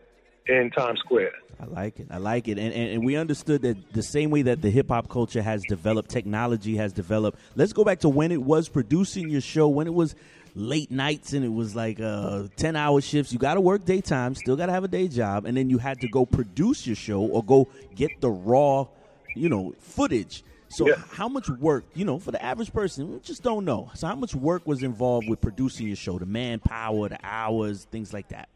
in 0.47 0.71
Times 0.71 1.00
Square. 1.01 1.33
I 1.59 1.65
like 1.65 2.00
it. 2.00 2.07
I 2.09 2.18
like 2.18 2.47
it. 2.47 2.57
And, 2.57 2.74
and, 2.74 2.89
and 2.94 3.06
we 3.06 3.15
understood 3.15 3.62
that 3.62 3.94
the 3.94 4.01
same 4.01 4.31
way 4.31 4.42
that 4.44 4.63
the 4.63 4.71
hip 4.71 4.89
hop 4.89 5.07
culture 5.09 5.44
has 5.44 5.62
developed, 5.69 6.09
technology 6.09 6.77
has 6.77 6.92
developed. 6.92 7.38
Let's 7.56 7.74
go 7.74 7.83
back 7.83 8.00
to 8.00 8.09
when 8.09 8.31
it 8.31 8.42
was 8.42 8.68
producing 8.68 9.30
your 9.30 9.42
show, 9.42 9.68
when 9.68 9.86
it 9.86 9.94
was 9.94 10.15
late 10.56 10.92
nights 10.92 11.33
and 11.33 11.45
it 11.45 11.51
was 11.53 11.75
like 11.75 12.00
uh, 12.00 12.44
10 12.57 12.75
hour 12.75 13.01
shifts. 13.01 13.31
You 13.31 13.39
got 13.39 13.56
to 13.56 13.62
work 13.62 13.86
daytime, 13.86 14.36
still 14.36 14.56
got 14.56 14.65
to 14.68 14.71
have 14.71 14.83
a 14.83 14.88
day 14.88 15.07
job. 15.07 15.45
And 15.45 15.56
then 15.56 15.69
you 15.69 15.77
had 15.77 16.00
to 16.01 16.07
go 16.07 16.25
produce 16.25 16.86
your 16.86 16.95
show 16.95 17.21
or 17.21 17.44
go 17.44 17.68
get 17.95 18.19
the 18.21 18.30
raw, 18.30 18.88
you 19.36 19.50
know, 19.50 19.74
footage. 19.80 20.44
So 20.69 20.88
Yeah. 20.88 20.95
how 21.12 21.27
much 21.27 21.50
work, 21.50 21.83
you 21.94 22.06
know, 22.06 22.18
for 22.19 22.31
the 22.31 22.42
average 22.44 22.71
person, 22.71 23.12
we 23.13 23.19
just 23.19 23.44
don't 23.44 23.65
know. 23.65 23.92
So 23.94 24.07
how 24.07 24.15
much 24.15 24.33
work 24.36 24.65
was 24.65 24.83
involved 24.83 25.27
with 25.30 25.42
producing 25.42 25.88
your 25.88 25.95
show, 25.98 26.18
the 26.18 26.25
manpower, 26.25 27.09
the 27.09 27.19
hours, 27.24 27.86
things 27.92 28.13
like 28.13 28.30
that? 28.30 28.47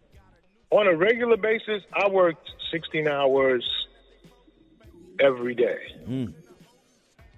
On 0.71 0.88
a 0.88 0.95
regular 0.95 1.38
basis, 1.38 1.83
I 1.94 2.07
worked 2.09 2.50
16 2.71 3.07
hours 3.07 3.63
every 5.19 5.56
day. 5.56 5.77
Mm. 6.07 6.33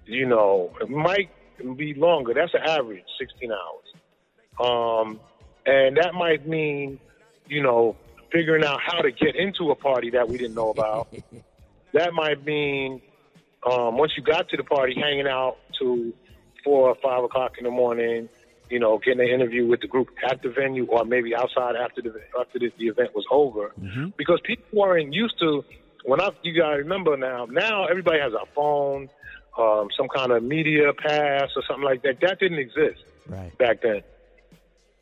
You 0.06 0.26
know, 0.26 0.72
it 0.80 0.88
might 0.88 1.30
be 1.76 1.94
longer. 1.94 2.32
That's 2.34 2.54
an 2.54 2.62
average, 2.62 3.04
16 3.20 3.50
hours. 3.52 3.87
Um, 4.60 5.20
and 5.66 5.96
that 5.96 6.14
might 6.14 6.46
mean, 6.46 6.98
you 7.46 7.62
know, 7.62 7.96
figuring 8.32 8.64
out 8.64 8.80
how 8.84 9.00
to 9.00 9.10
get 9.10 9.36
into 9.36 9.70
a 9.70 9.74
party 9.74 10.10
that 10.10 10.28
we 10.28 10.36
didn't 10.38 10.54
know 10.54 10.70
about. 10.70 11.08
that 11.92 12.12
might 12.12 12.44
mean 12.44 13.00
um, 13.70 13.96
once 13.96 14.12
you 14.16 14.22
got 14.22 14.48
to 14.50 14.56
the 14.56 14.64
party, 14.64 14.94
hanging 14.94 15.26
out 15.26 15.56
to 15.78 16.12
four 16.64 16.88
or 16.88 16.96
five 17.02 17.24
o'clock 17.24 17.52
in 17.58 17.64
the 17.64 17.70
morning. 17.70 18.28
You 18.70 18.78
know, 18.78 18.98
getting 18.98 19.20
an 19.20 19.28
interview 19.28 19.66
with 19.66 19.80
the 19.80 19.86
group 19.86 20.08
at 20.28 20.42
the 20.42 20.50
venue, 20.50 20.84
or 20.88 21.02
maybe 21.06 21.34
outside 21.34 21.74
after 21.74 22.02
the 22.02 22.20
after 22.38 22.58
the, 22.58 22.70
the 22.78 22.88
event 22.88 23.14
was 23.14 23.24
over, 23.30 23.72
Mhm. 23.80 24.12
because 24.18 24.40
people 24.44 24.66
weren't 24.74 25.14
used 25.14 25.38
to. 25.38 25.64
When 26.04 26.20
I, 26.20 26.28
you 26.42 26.54
gotta 26.54 26.76
remember 26.76 27.16
now. 27.16 27.46
Now 27.46 27.86
everybody 27.86 28.20
has 28.20 28.34
a 28.34 28.44
phone, 28.54 29.08
um, 29.56 29.88
some 29.96 30.06
kind 30.14 30.32
of 30.32 30.42
media 30.42 30.92
pass 30.92 31.48
or 31.56 31.62
something 31.66 31.82
like 31.84 32.02
that. 32.02 32.20
That 32.20 32.40
didn't 32.40 32.58
exist 32.58 33.00
Right. 33.26 33.56
back 33.56 33.80
then. 33.80 34.02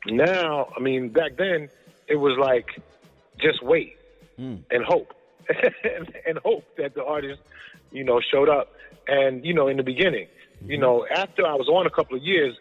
Now, 0.05 0.69
I 0.75 0.79
mean, 0.79 1.09
back 1.09 1.37
then 1.37 1.69
it 2.07 2.15
was 2.15 2.37
like 2.39 2.67
just 3.39 3.61
wait 3.63 3.93
Mm. 4.39 4.59
and 4.69 4.83
hope, 4.85 5.15
and 6.27 6.37
hope 6.45 6.63
that 6.77 6.93
the 6.93 7.03
artist, 7.03 7.41
you 7.91 8.03
know, 8.03 8.21
showed 8.21 8.49
up. 8.49 8.71
And 9.07 9.43
you 9.43 9.51
know, 9.55 9.67
in 9.67 9.77
the 9.77 9.83
beginning, 9.83 10.27
you 10.63 10.77
know, 10.77 11.07
after 11.09 11.43
I 11.43 11.55
was 11.55 11.67
on 11.67 11.87
a 11.87 11.89
couple 11.89 12.15
of 12.17 12.21
years, 12.21 12.55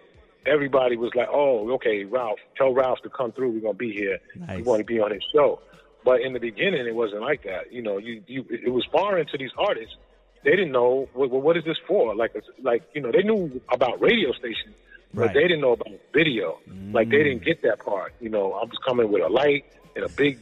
everybody 0.47 0.97
was 0.97 1.11
like, 1.15 1.29
"Oh, 1.31 1.71
okay, 1.73 2.05
Ralph, 2.05 2.39
tell 2.57 2.73
Ralph 2.73 3.01
to 3.03 3.11
come 3.11 3.33
through. 3.33 3.51
We're 3.51 3.61
gonna 3.61 3.75
be 3.75 3.93
here. 3.93 4.21
Nice. 4.37 4.57
We 4.57 4.63
want 4.63 4.79
to 4.81 4.85
be 4.87 5.01
on 5.01 5.11
his 5.11 5.23
show." 5.35 5.61
But 6.03 6.23
in 6.23 6.33
the 6.33 6.41
beginning, 6.41 6.87
it 6.87 6.95
wasn't 6.95 7.21
like 7.21 7.43
that. 7.43 7.71
You 7.73 7.83
know, 7.83 7.99
you, 7.99 8.23
you 8.27 8.47
it 8.49 8.73
was 8.73 8.87
foreign 8.91 9.27
to 9.27 9.37
these 9.37 9.51
artists. 9.59 9.97
They 10.45 10.53
didn't 10.53 10.73
know 10.73 11.09
well, 11.15 11.29
what 11.29 11.59
is 11.59 11.65
this 11.65 11.77
for. 11.87 12.15
Like, 12.15 12.35
like 12.63 12.85
you 12.95 13.03
know, 13.03 13.13
they 13.13 13.23
knew 13.23 13.61
about 13.71 14.01
radio 14.01 14.33
stations, 14.33 14.75
but 15.17 15.23
Right. 15.27 15.35
they 15.35 15.43
didn't 15.43 15.61
know 15.63 15.73
about 15.73 15.89
video. 16.13 16.59
Like 16.93 17.09
they 17.11 17.23
didn't 17.25 17.45
get 17.45 17.63
that 17.63 17.81
part. 17.81 18.13
You 18.21 18.29
know, 18.29 18.53
I 18.53 18.63
was 18.65 18.79
coming 18.87 19.11
with 19.11 19.23
a 19.23 19.29
light 19.29 19.65
and 19.97 20.05
a 20.05 20.09
big 20.09 20.39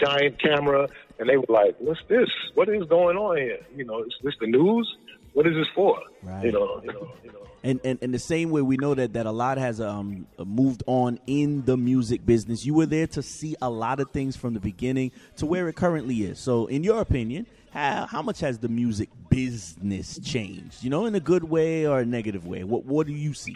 giant 0.00 0.38
camera, 0.38 0.88
and 1.18 1.28
they 1.28 1.36
were 1.36 1.44
like, 1.48 1.76
"What's 1.78 2.00
this? 2.08 2.30
What 2.54 2.68
is 2.68 2.84
going 2.86 3.16
on 3.16 3.36
here? 3.36 3.58
You 3.76 3.84
know, 3.84 4.02
is 4.02 4.14
this 4.22 4.34
the 4.40 4.46
news?" 4.46 4.86
what 5.34 5.46
is 5.46 5.54
this 5.54 5.66
for? 5.74 5.98
Right. 6.22 6.44
You 6.44 6.52
know, 6.52 6.80
you 6.84 6.92
know, 6.92 7.08
you 7.24 7.32
know. 7.32 7.38
And, 7.64 7.80
and 7.84 7.98
and 8.02 8.12
the 8.12 8.18
same 8.18 8.50
way 8.50 8.60
we 8.60 8.76
know 8.76 8.94
that 8.94 9.12
that 9.12 9.24
a 9.24 9.30
lot 9.30 9.56
has 9.56 9.80
um 9.80 10.26
moved 10.44 10.82
on 10.86 11.20
in 11.26 11.64
the 11.64 11.76
music 11.76 12.26
business. 12.26 12.66
You 12.66 12.74
were 12.74 12.86
there 12.86 13.06
to 13.08 13.22
see 13.22 13.54
a 13.62 13.70
lot 13.70 14.00
of 14.00 14.10
things 14.10 14.36
from 14.36 14.54
the 14.54 14.60
beginning 14.60 15.12
to 15.36 15.46
where 15.46 15.68
it 15.68 15.76
currently 15.76 16.16
is. 16.24 16.38
So, 16.38 16.66
in 16.66 16.82
your 16.84 17.00
opinion, 17.00 17.46
how 17.72 18.06
how 18.06 18.20
much 18.20 18.40
has 18.40 18.58
the 18.58 18.68
music 18.68 19.08
business 19.30 20.18
changed? 20.24 20.82
You 20.82 20.90
know, 20.90 21.06
in 21.06 21.14
a 21.14 21.20
good 21.20 21.44
way 21.44 21.86
or 21.86 22.00
a 22.00 22.04
negative 22.04 22.46
way? 22.46 22.64
What 22.64 22.84
what 22.84 23.06
do 23.06 23.12
you 23.12 23.32
see? 23.32 23.54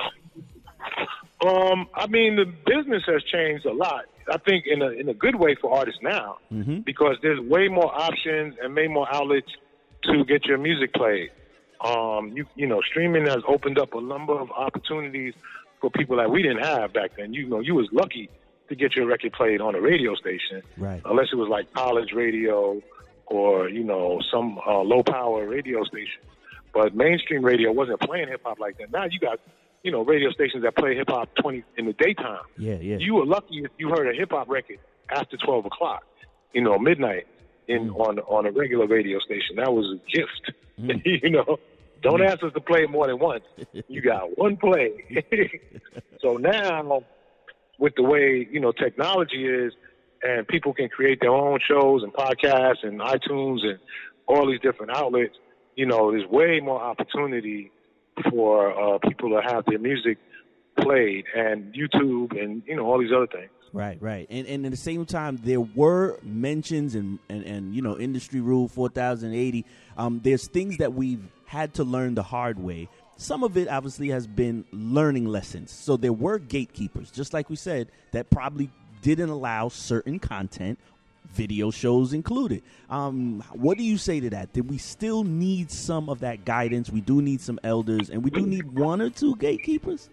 Um, 1.44 1.88
I 1.94 2.06
mean, 2.06 2.36
the 2.36 2.44
business 2.44 3.02
has 3.06 3.22
changed 3.24 3.66
a 3.66 3.72
lot. 3.72 4.06
I 4.28 4.38
think 4.38 4.64
in 4.66 4.82
a 4.82 4.88
in 4.88 5.08
a 5.08 5.14
good 5.14 5.36
way 5.36 5.54
for 5.60 5.72
artists 5.72 6.00
now, 6.02 6.38
mm-hmm. 6.52 6.80
because 6.80 7.16
there's 7.22 7.38
way 7.40 7.68
more 7.68 7.94
options 7.94 8.54
and 8.60 8.74
way 8.74 8.88
more 8.88 9.06
outlets 9.14 9.50
to 10.04 10.24
get 10.24 10.46
your 10.46 10.58
music 10.58 10.92
played. 10.94 11.30
Um, 11.84 12.32
you 12.34 12.46
you 12.54 12.66
know, 12.66 12.80
streaming 12.80 13.26
has 13.26 13.42
opened 13.46 13.78
up 13.78 13.94
a 13.94 14.00
number 14.00 14.32
of 14.32 14.50
opportunities 14.50 15.34
for 15.80 15.90
people 15.90 16.16
that 16.16 16.30
we 16.30 16.42
didn't 16.42 16.64
have 16.64 16.92
back 16.92 17.12
then. 17.16 17.34
You 17.34 17.48
know, 17.48 17.60
you 17.60 17.74
was 17.74 17.88
lucky 17.92 18.30
to 18.68 18.74
get 18.74 18.96
your 18.96 19.06
record 19.06 19.32
played 19.32 19.60
on 19.60 19.74
a 19.74 19.80
radio 19.80 20.14
station, 20.14 20.62
right? 20.76 21.02
Unless 21.04 21.28
it 21.32 21.36
was 21.36 21.48
like 21.48 21.72
college 21.72 22.12
radio 22.12 22.80
or 23.26 23.68
you 23.68 23.84
know 23.84 24.20
some 24.30 24.58
uh, 24.66 24.80
low 24.80 25.02
power 25.02 25.46
radio 25.46 25.84
station. 25.84 26.22
But 26.72 26.94
mainstream 26.94 27.44
radio 27.44 27.72
wasn't 27.72 28.00
playing 28.00 28.28
hip 28.28 28.42
hop 28.44 28.58
like 28.58 28.78
that. 28.78 28.90
Now 28.90 29.04
you 29.04 29.18
got 29.18 29.38
you 29.86 29.92
know 29.92 30.02
radio 30.02 30.30
stations 30.32 30.64
that 30.64 30.74
play 30.74 30.96
hip 30.96 31.06
hop 31.08 31.28
twenty 31.40 31.62
in 31.78 31.86
the 31.86 31.92
daytime. 31.92 32.40
Yeah, 32.58 32.74
yeah. 32.74 32.96
You 32.98 33.14
were 33.14 33.24
lucky 33.24 33.62
if 33.64 33.70
you 33.78 33.88
heard 33.88 34.12
a 34.12 34.18
hip 34.18 34.30
hop 34.32 34.48
record 34.48 34.80
after 35.08 35.36
twelve 35.36 35.64
o'clock, 35.64 36.02
you 36.52 36.60
know, 36.60 36.76
midnight 36.76 37.28
in 37.68 37.90
mm. 37.90 38.00
on 38.00 38.18
on 38.18 38.46
a 38.46 38.50
regular 38.50 38.88
radio 38.88 39.20
station. 39.20 39.56
That 39.56 39.72
was 39.72 39.86
a 39.96 40.16
gift. 40.16 40.52
Mm. 40.80 41.02
you 41.22 41.30
know, 41.30 41.58
don't 42.02 42.18
mm. 42.18 42.28
ask 42.28 42.42
us 42.42 42.52
to 42.54 42.60
play 42.60 42.82
it 42.82 42.90
more 42.90 43.06
than 43.06 43.20
once. 43.20 43.44
You 43.86 44.02
got 44.02 44.36
one 44.36 44.56
play. 44.56 44.90
so 46.20 46.36
now, 46.36 47.04
with 47.78 47.94
the 47.94 48.02
way 48.02 48.44
you 48.50 48.58
know 48.58 48.72
technology 48.72 49.46
is, 49.46 49.72
and 50.24 50.48
people 50.48 50.74
can 50.74 50.88
create 50.88 51.20
their 51.20 51.30
own 51.30 51.60
shows 51.64 52.02
and 52.02 52.12
podcasts 52.12 52.82
and 52.82 52.98
iTunes 52.98 53.64
and 53.64 53.78
all 54.26 54.50
these 54.50 54.60
different 54.60 54.96
outlets. 54.96 55.36
You 55.76 55.86
know, 55.86 56.10
there's 56.10 56.26
way 56.28 56.58
more 56.58 56.80
opportunity 56.80 57.70
for 58.30 58.70
uh, 58.70 58.98
people 58.98 59.30
to 59.30 59.40
have 59.42 59.64
their 59.66 59.78
music 59.78 60.18
played 60.78 61.24
and 61.34 61.74
YouTube 61.74 62.40
and 62.40 62.62
you 62.66 62.76
know 62.76 62.84
all 62.84 62.98
these 62.98 63.12
other 63.14 63.26
things. 63.26 63.50
Right, 63.72 64.00
right, 64.00 64.26
and 64.30 64.46
and 64.46 64.64
at 64.64 64.70
the 64.70 64.76
same 64.76 65.04
time, 65.04 65.38
there 65.42 65.60
were 65.60 66.18
mentions 66.22 66.94
and 66.94 67.18
and, 67.28 67.44
and 67.44 67.74
you 67.74 67.82
know 67.82 67.98
industry 67.98 68.40
rule 68.40 68.68
four 68.68 68.88
thousand 68.88 69.34
eighty. 69.34 69.64
Um, 69.96 70.20
there's 70.22 70.46
things 70.48 70.78
that 70.78 70.94
we've 70.94 71.24
had 71.46 71.74
to 71.74 71.84
learn 71.84 72.14
the 72.14 72.22
hard 72.22 72.58
way. 72.58 72.88
Some 73.18 73.44
of 73.44 73.56
it 73.56 73.68
obviously 73.68 74.08
has 74.08 74.26
been 74.26 74.64
learning 74.72 75.26
lessons. 75.26 75.72
So 75.72 75.96
there 75.96 76.12
were 76.12 76.38
gatekeepers, 76.38 77.10
just 77.10 77.32
like 77.32 77.48
we 77.48 77.56
said, 77.56 77.88
that 78.12 78.30
probably 78.30 78.70
didn't 79.02 79.30
allow 79.30 79.68
certain 79.68 80.18
content, 80.18 80.78
video 81.28 81.70
shows 81.70 82.12
included. 82.12 82.62
Um, 82.90 83.42
what 83.52 83.78
do 83.78 83.84
you 83.84 83.98
say 83.98 84.20
to 84.20 84.30
that? 84.30 84.52
Did 84.52 84.70
we 84.70 84.78
still 84.78 85.24
need 85.24 85.70
some 85.70 86.08
of 86.08 86.20
that 86.20 86.44
guidance? 86.44 86.90
We 86.90 87.00
do 87.00 87.22
need 87.22 87.40
some 87.40 87.58
elders, 87.62 88.10
and 88.10 88.24
we 88.24 88.30
do 88.30 88.46
need 88.46 88.72
one 88.72 89.00
or 89.00 89.10
two 89.10 89.36
gatekeepers. 89.36 90.08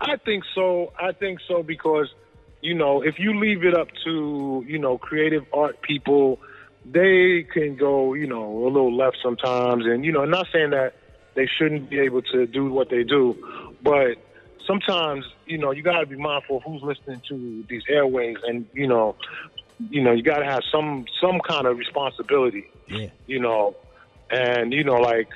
I 0.00 0.16
think 0.16 0.44
so. 0.54 0.92
I 0.98 1.12
think 1.12 1.40
so 1.46 1.62
because 1.62 2.08
you 2.62 2.74
know, 2.74 3.02
if 3.02 3.18
you 3.18 3.38
leave 3.38 3.64
it 3.64 3.74
up 3.74 3.88
to, 4.04 4.64
you 4.66 4.78
know, 4.78 4.98
creative 4.98 5.44
art 5.52 5.80
people, 5.82 6.38
they 6.84 7.46
can 7.50 7.76
go, 7.76 8.14
you 8.14 8.26
know, 8.26 8.64
a 8.64 8.68
little 8.68 8.94
left 8.94 9.18
sometimes. 9.22 9.86
And, 9.86 10.04
you 10.04 10.12
know, 10.12 10.22
I'm 10.22 10.30
not 10.30 10.46
saying 10.52 10.70
that 10.70 10.94
they 11.34 11.46
shouldn't 11.46 11.88
be 11.88 12.00
able 12.00 12.22
to 12.22 12.46
do 12.46 12.70
what 12.70 12.90
they 12.90 13.02
do, 13.02 13.72
but 13.82 14.18
sometimes, 14.66 15.24
you 15.46 15.58
know, 15.58 15.70
you 15.70 15.82
got 15.82 16.00
to 16.00 16.06
be 16.06 16.16
mindful 16.16 16.58
of 16.58 16.62
who's 16.64 16.82
listening 16.82 17.22
to 17.28 17.64
these 17.68 17.82
airways 17.88 18.36
and, 18.46 18.66
you 18.74 18.86
know, 18.86 19.16
you 19.88 20.02
know, 20.02 20.12
you 20.12 20.22
got 20.22 20.38
to 20.38 20.44
have 20.44 20.62
some, 20.70 21.06
some 21.20 21.40
kind 21.40 21.66
of 21.66 21.78
responsibility, 21.78 22.66
yeah. 22.88 23.08
you 23.26 23.40
know, 23.40 23.76
and, 24.30 24.72
you 24.72 24.84
know, 24.84 24.96
like 24.96 25.28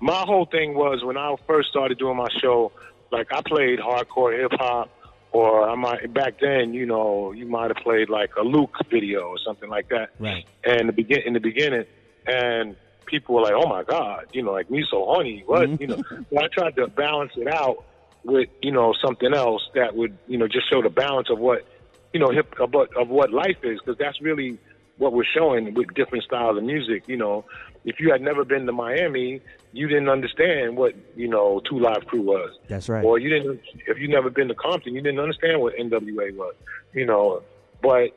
my 0.00 0.22
whole 0.26 0.46
thing 0.46 0.74
was 0.74 1.04
when 1.04 1.16
I 1.16 1.34
first 1.46 1.68
started 1.68 1.98
doing 1.98 2.16
my 2.16 2.28
show, 2.40 2.72
like 3.12 3.32
I 3.32 3.42
played 3.42 3.78
hardcore 3.78 4.38
hip 4.38 4.52
hop, 4.54 4.90
or 5.32 5.68
I 5.68 5.74
might 5.76 6.12
back 6.12 6.40
then, 6.40 6.74
you 6.74 6.86
know, 6.86 7.32
you 7.32 7.46
might 7.46 7.68
have 7.68 7.82
played 7.84 8.08
like 8.08 8.34
a 8.36 8.42
Luke 8.42 8.76
video 8.90 9.28
or 9.28 9.38
something 9.38 9.68
like 9.68 9.88
that. 9.90 10.10
Right. 10.18 10.44
And 10.64 10.88
the 10.88 10.92
begin 10.92 11.22
in 11.24 11.34
the 11.34 11.40
beginning, 11.40 11.84
and 12.26 12.76
people 13.06 13.36
were 13.36 13.42
like, 13.42 13.54
"Oh 13.54 13.68
my 13.68 13.84
God," 13.84 14.26
you 14.32 14.42
know, 14.42 14.52
like 14.52 14.70
me 14.70 14.84
so 14.90 15.04
horny. 15.04 15.44
What 15.46 15.68
mm-hmm. 15.68 15.82
you 15.82 15.86
know? 15.88 16.02
I 16.42 16.48
tried 16.48 16.76
to 16.76 16.88
balance 16.88 17.32
it 17.36 17.46
out 17.46 17.84
with 18.24 18.48
you 18.60 18.72
know 18.72 18.92
something 19.04 19.32
else 19.32 19.62
that 19.74 19.94
would 19.94 20.16
you 20.26 20.38
know 20.38 20.48
just 20.48 20.68
show 20.68 20.82
the 20.82 20.90
balance 20.90 21.30
of 21.30 21.38
what 21.38 21.66
you 22.12 22.20
know 22.20 22.30
hip 22.30 22.54
of 22.60 22.74
of 22.96 23.08
what 23.08 23.32
life 23.32 23.58
is 23.62 23.78
because 23.80 23.98
that's 23.98 24.20
really 24.20 24.58
what 24.98 25.12
we're 25.14 25.24
showing 25.24 25.72
with 25.74 25.92
different 25.94 26.24
styles 26.24 26.58
of 26.58 26.62
music. 26.62 27.04
You 27.06 27.16
know, 27.16 27.44
if 27.84 27.98
you 27.98 28.12
had 28.12 28.20
never 28.20 28.44
been 28.44 28.66
to 28.66 28.72
Miami, 28.72 29.40
you 29.72 29.88
didn't 29.88 30.08
understand 30.08 30.76
what 30.76 30.94
you 31.16 31.28
know 31.28 31.60
Two 31.68 31.78
Live 31.78 32.06
Crew 32.06 32.22
was. 32.22 32.50
That's 32.68 32.88
right. 32.88 33.04
Or 33.04 33.18
you 33.18 33.30
didn't 33.30 33.60
if 33.86 33.98
you 33.98 34.08
never 34.08 34.30
been 34.30 34.48
to 34.48 34.54
Compton, 34.54 34.94
you 34.94 35.00
didn't 35.00 35.20
understand 35.20 35.60
what 35.60 35.76
NWA 35.76 36.36
was. 36.36 36.54
You 36.92 37.06
know, 37.06 37.42
but 37.82 38.10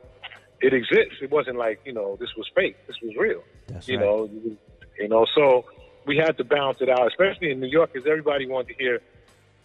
it 0.60 0.72
exists. 0.72 1.16
It 1.22 1.30
wasn't 1.30 1.56
like 1.56 1.80
you 1.84 1.92
know 1.92 2.16
this 2.20 2.30
was 2.36 2.46
fake. 2.54 2.76
This 2.86 2.96
was 3.02 3.14
real. 3.16 3.42
That's 3.68 3.88
you 3.88 3.98
right. 3.98 4.04
know, 4.04 4.30
you 4.98 5.08
know. 5.08 5.26
So 5.34 5.64
we 6.06 6.16
had 6.16 6.36
to 6.38 6.44
balance 6.44 6.78
it 6.80 6.88
out, 6.88 7.06
especially 7.08 7.50
in 7.50 7.60
New 7.60 7.68
York, 7.68 7.92
because 7.92 8.06
everybody 8.06 8.46
wanted 8.46 8.68
to 8.68 8.74
hear, 8.74 9.00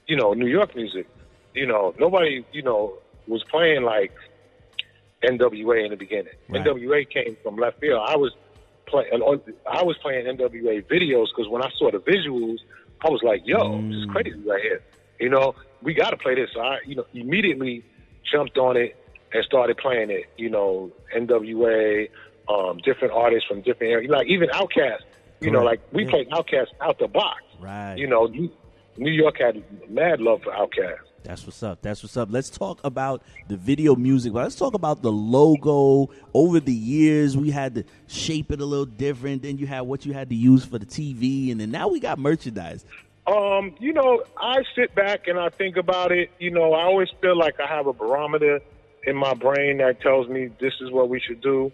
you 0.07 0.15
know, 0.15 0.33
New 0.33 0.47
York 0.47 0.75
music. 0.75 1.07
You 1.53 1.65
know, 1.65 1.93
nobody, 1.99 2.45
you 2.53 2.61
know, 2.61 2.99
was 3.29 3.43
playing 3.49 3.83
like 3.83 4.11
NWA 5.23 5.85
in 5.85 5.91
the 5.91 5.97
beginning. 5.97 6.33
Right. 6.49 6.65
NWA 6.65 7.09
came 7.09 7.37
from 7.43 7.55
left 7.55 7.79
field. 7.79 8.01
I 8.05 8.17
was 8.17 8.33
playing. 8.87 9.09
I 9.13 9.83
was 9.83 9.97
playing 10.01 10.25
NWA 10.25 10.85
videos 10.87 11.27
because 11.35 11.47
when 11.49 11.61
I 11.61 11.69
saw 11.77 11.91
the 11.91 11.99
visuals, 11.99 12.57
I 13.05 13.09
was 13.09 13.21
like, 13.23 13.41
"Yo, 13.45 13.57
mm. 13.57 13.89
this 13.89 13.97
is 13.99 14.05
mm. 14.07 14.11
crazy 14.11 14.39
right 14.49 14.61
here." 14.61 14.81
You 15.19 15.29
know, 15.29 15.55
we 15.81 15.93
got 15.93 16.09
to 16.09 16.17
play 16.17 16.35
this. 16.35 16.49
So 16.53 16.61
I, 16.61 16.79
you 16.85 16.95
know, 16.95 17.05
immediately 17.13 17.85
jumped 18.29 18.57
on 18.57 18.77
it 18.77 18.95
and 19.31 19.43
started 19.45 19.77
playing 19.77 20.09
it. 20.09 20.25
You 20.37 20.49
know, 20.49 20.91
NWA, 21.15 22.09
um, 22.47 22.77
different 22.83 23.13
artists 23.13 23.47
from 23.47 23.61
different 23.61 23.93
areas. 23.93 24.11
Like 24.11 24.27
even 24.27 24.49
Outkast. 24.49 25.03
You 25.41 25.51
know, 25.51 25.63
like 25.63 25.79
we 25.93 26.03
yeah. 26.03 26.09
played 26.09 26.29
Outkast 26.31 26.67
out 26.81 26.99
the 26.99 27.07
box. 27.07 27.41
Right. 27.61 27.95
You 27.97 28.07
know, 28.07 28.27
New 28.27 29.11
York 29.11 29.37
had 29.39 29.63
mad 29.89 30.19
love 30.19 30.41
for 30.43 30.51
Outkast. 30.51 31.08
That's 31.23 31.45
what's 31.45 31.61
up. 31.63 31.81
That's 31.81 32.03
what's 32.03 32.17
up. 32.17 32.29
Let's 32.31 32.49
talk 32.49 32.79
about 32.83 33.23
the 33.47 33.57
video 33.57 33.95
music. 33.95 34.33
Let's 34.33 34.55
talk 34.55 34.73
about 34.73 35.01
the 35.01 35.11
logo. 35.11 36.11
Over 36.33 36.59
the 36.59 36.73
years, 36.73 37.35
we 37.37 37.51
had 37.51 37.75
to 37.75 37.83
shape 38.07 38.51
it 38.51 38.61
a 38.61 38.65
little 38.65 38.85
different. 38.85 39.43
Then 39.43 39.57
you 39.57 39.67
had 39.67 39.81
what 39.81 40.05
you 40.05 40.13
had 40.13 40.29
to 40.29 40.35
use 40.35 40.65
for 40.65 40.79
the 40.79 40.85
TV, 40.85 41.51
and 41.51 41.59
then 41.59 41.71
now 41.71 41.87
we 41.87 41.99
got 41.99 42.19
merchandise. 42.19 42.85
Um, 43.27 43.75
you 43.79 43.93
know, 43.93 44.23
I 44.37 44.63
sit 44.75 44.95
back 44.95 45.27
and 45.27 45.39
I 45.39 45.49
think 45.49 45.77
about 45.77 46.11
it. 46.11 46.31
You 46.39 46.51
know, 46.51 46.73
I 46.73 46.83
always 46.83 47.09
feel 47.21 47.37
like 47.37 47.59
I 47.59 47.67
have 47.67 47.85
a 47.85 47.93
barometer 47.93 48.59
in 49.03 49.15
my 49.15 49.33
brain 49.33 49.77
that 49.77 50.01
tells 50.01 50.27
me 50.27 50.49
this 50.59 50.73
is 50.81 50.91
what 50.91 51.09
we 51.09 51.19
should 51.19 51.41
do. 51.41 51.71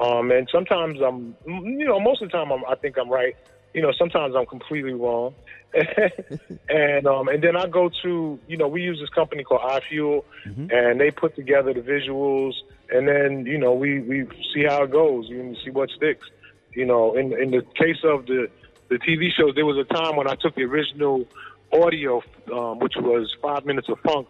Um, 0.00 0.30
and 0.30 0.48
sometimes 0.50 1.00
I'm, 1.00 1.36
you 1.46 1.84
know, 1.84 2.00
most 2.00 2.22
of 2.22 2.30
the 2.30 2.36
time 2.36 2.50
I'm, 2.50 2.64
I 2.66 2.76
think 2.76 2.96
I'm 2.98 3.10
right. 3.10 3.36
You 3.74 3.82
know, 3.82 3.92
sometimes 3.98 4.34
I'm 4.36 4.46
completely 4.46 4.92
wrong. 4.92 5.34
and 6.68 7.06
um, 7.06 7.28
and 7.28 7.42
then 7.42 7.56
I 7.56 7.66
go 7.66 7.90
to 8.02 8.38
you 8.46 8.56
know 8.56 8.68
we 8.68 8.82
use 8.82 9.00
this 9.00 9.08
company 9.10 9.42
called 9.42 9.62
iFuel, 9.62 10.24
mm-hmm. 10.46 10.66
and 10.70 11.00
they 11.00 11.10
put 11.10 11.34
together 11.34 11.72
the 11.72 11.80
visuals, 11.80 12.54
and 12.90 13.08
then 13.08 13.46
you 13.46 13.58
know 13.58 13.72
we 13.72 14.00
we 14.00 14.26
see 14.52 14.64
how 14.64 14.82
it 14.82 14.90
goes, 14.90 15.28
you 15.28 15.56
see 15.64 15.70
what 15.70 15.90
sticks. 15.90 16.28
You 16.74 16.84
know, 16.84 17.14
in 17.14 17.32
in 17.32 17.50
the 17.52 17.62
case 17.74 18.04
of 18.04 18.26
the 18.26 18.50
the 18.88 18.98
TV 18.98 19.32
shows, 19.32 19.54
there 19.54 19.64
was 19.64 19.78
a 19.78 19.84
time 19.84 20.16
when 20.16 20.28
I 20.28 20.34
took 20.34 20.54
the 20.54 20.64
original 20.64 21.26
audio, 21.72 22.22
um, 22.52 22.78
which 22.78 22.94
was 22.96 23.34
five 23.40 23.64
minutes 23.64 23.88
of 23.88 23.98
funk 24.00 24.28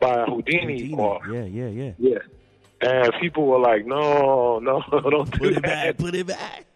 by 0.00 0.24
Houdini. 0.24 0.94
Or, 0.94 1.20
yeah, 1.30 1.44
yeah, 1.44 1.68
yeah, 1.68 1.92
yeah. 1.98 2.18
And 2.80 3.12
people 3.20 3.46
were 3.46 3.58
like, 3.58 3.86
"No, 3.86 4.58
no, 4.58 4.82
don't 4.90 5.30
put 5.30 5.40
do 5.40 5.48
it 5.48 5.54
that. 5.54 5.62
back, 5.62 5.96
put 5.96 6.14
it 6.14 6.26
back." 6.26 6.66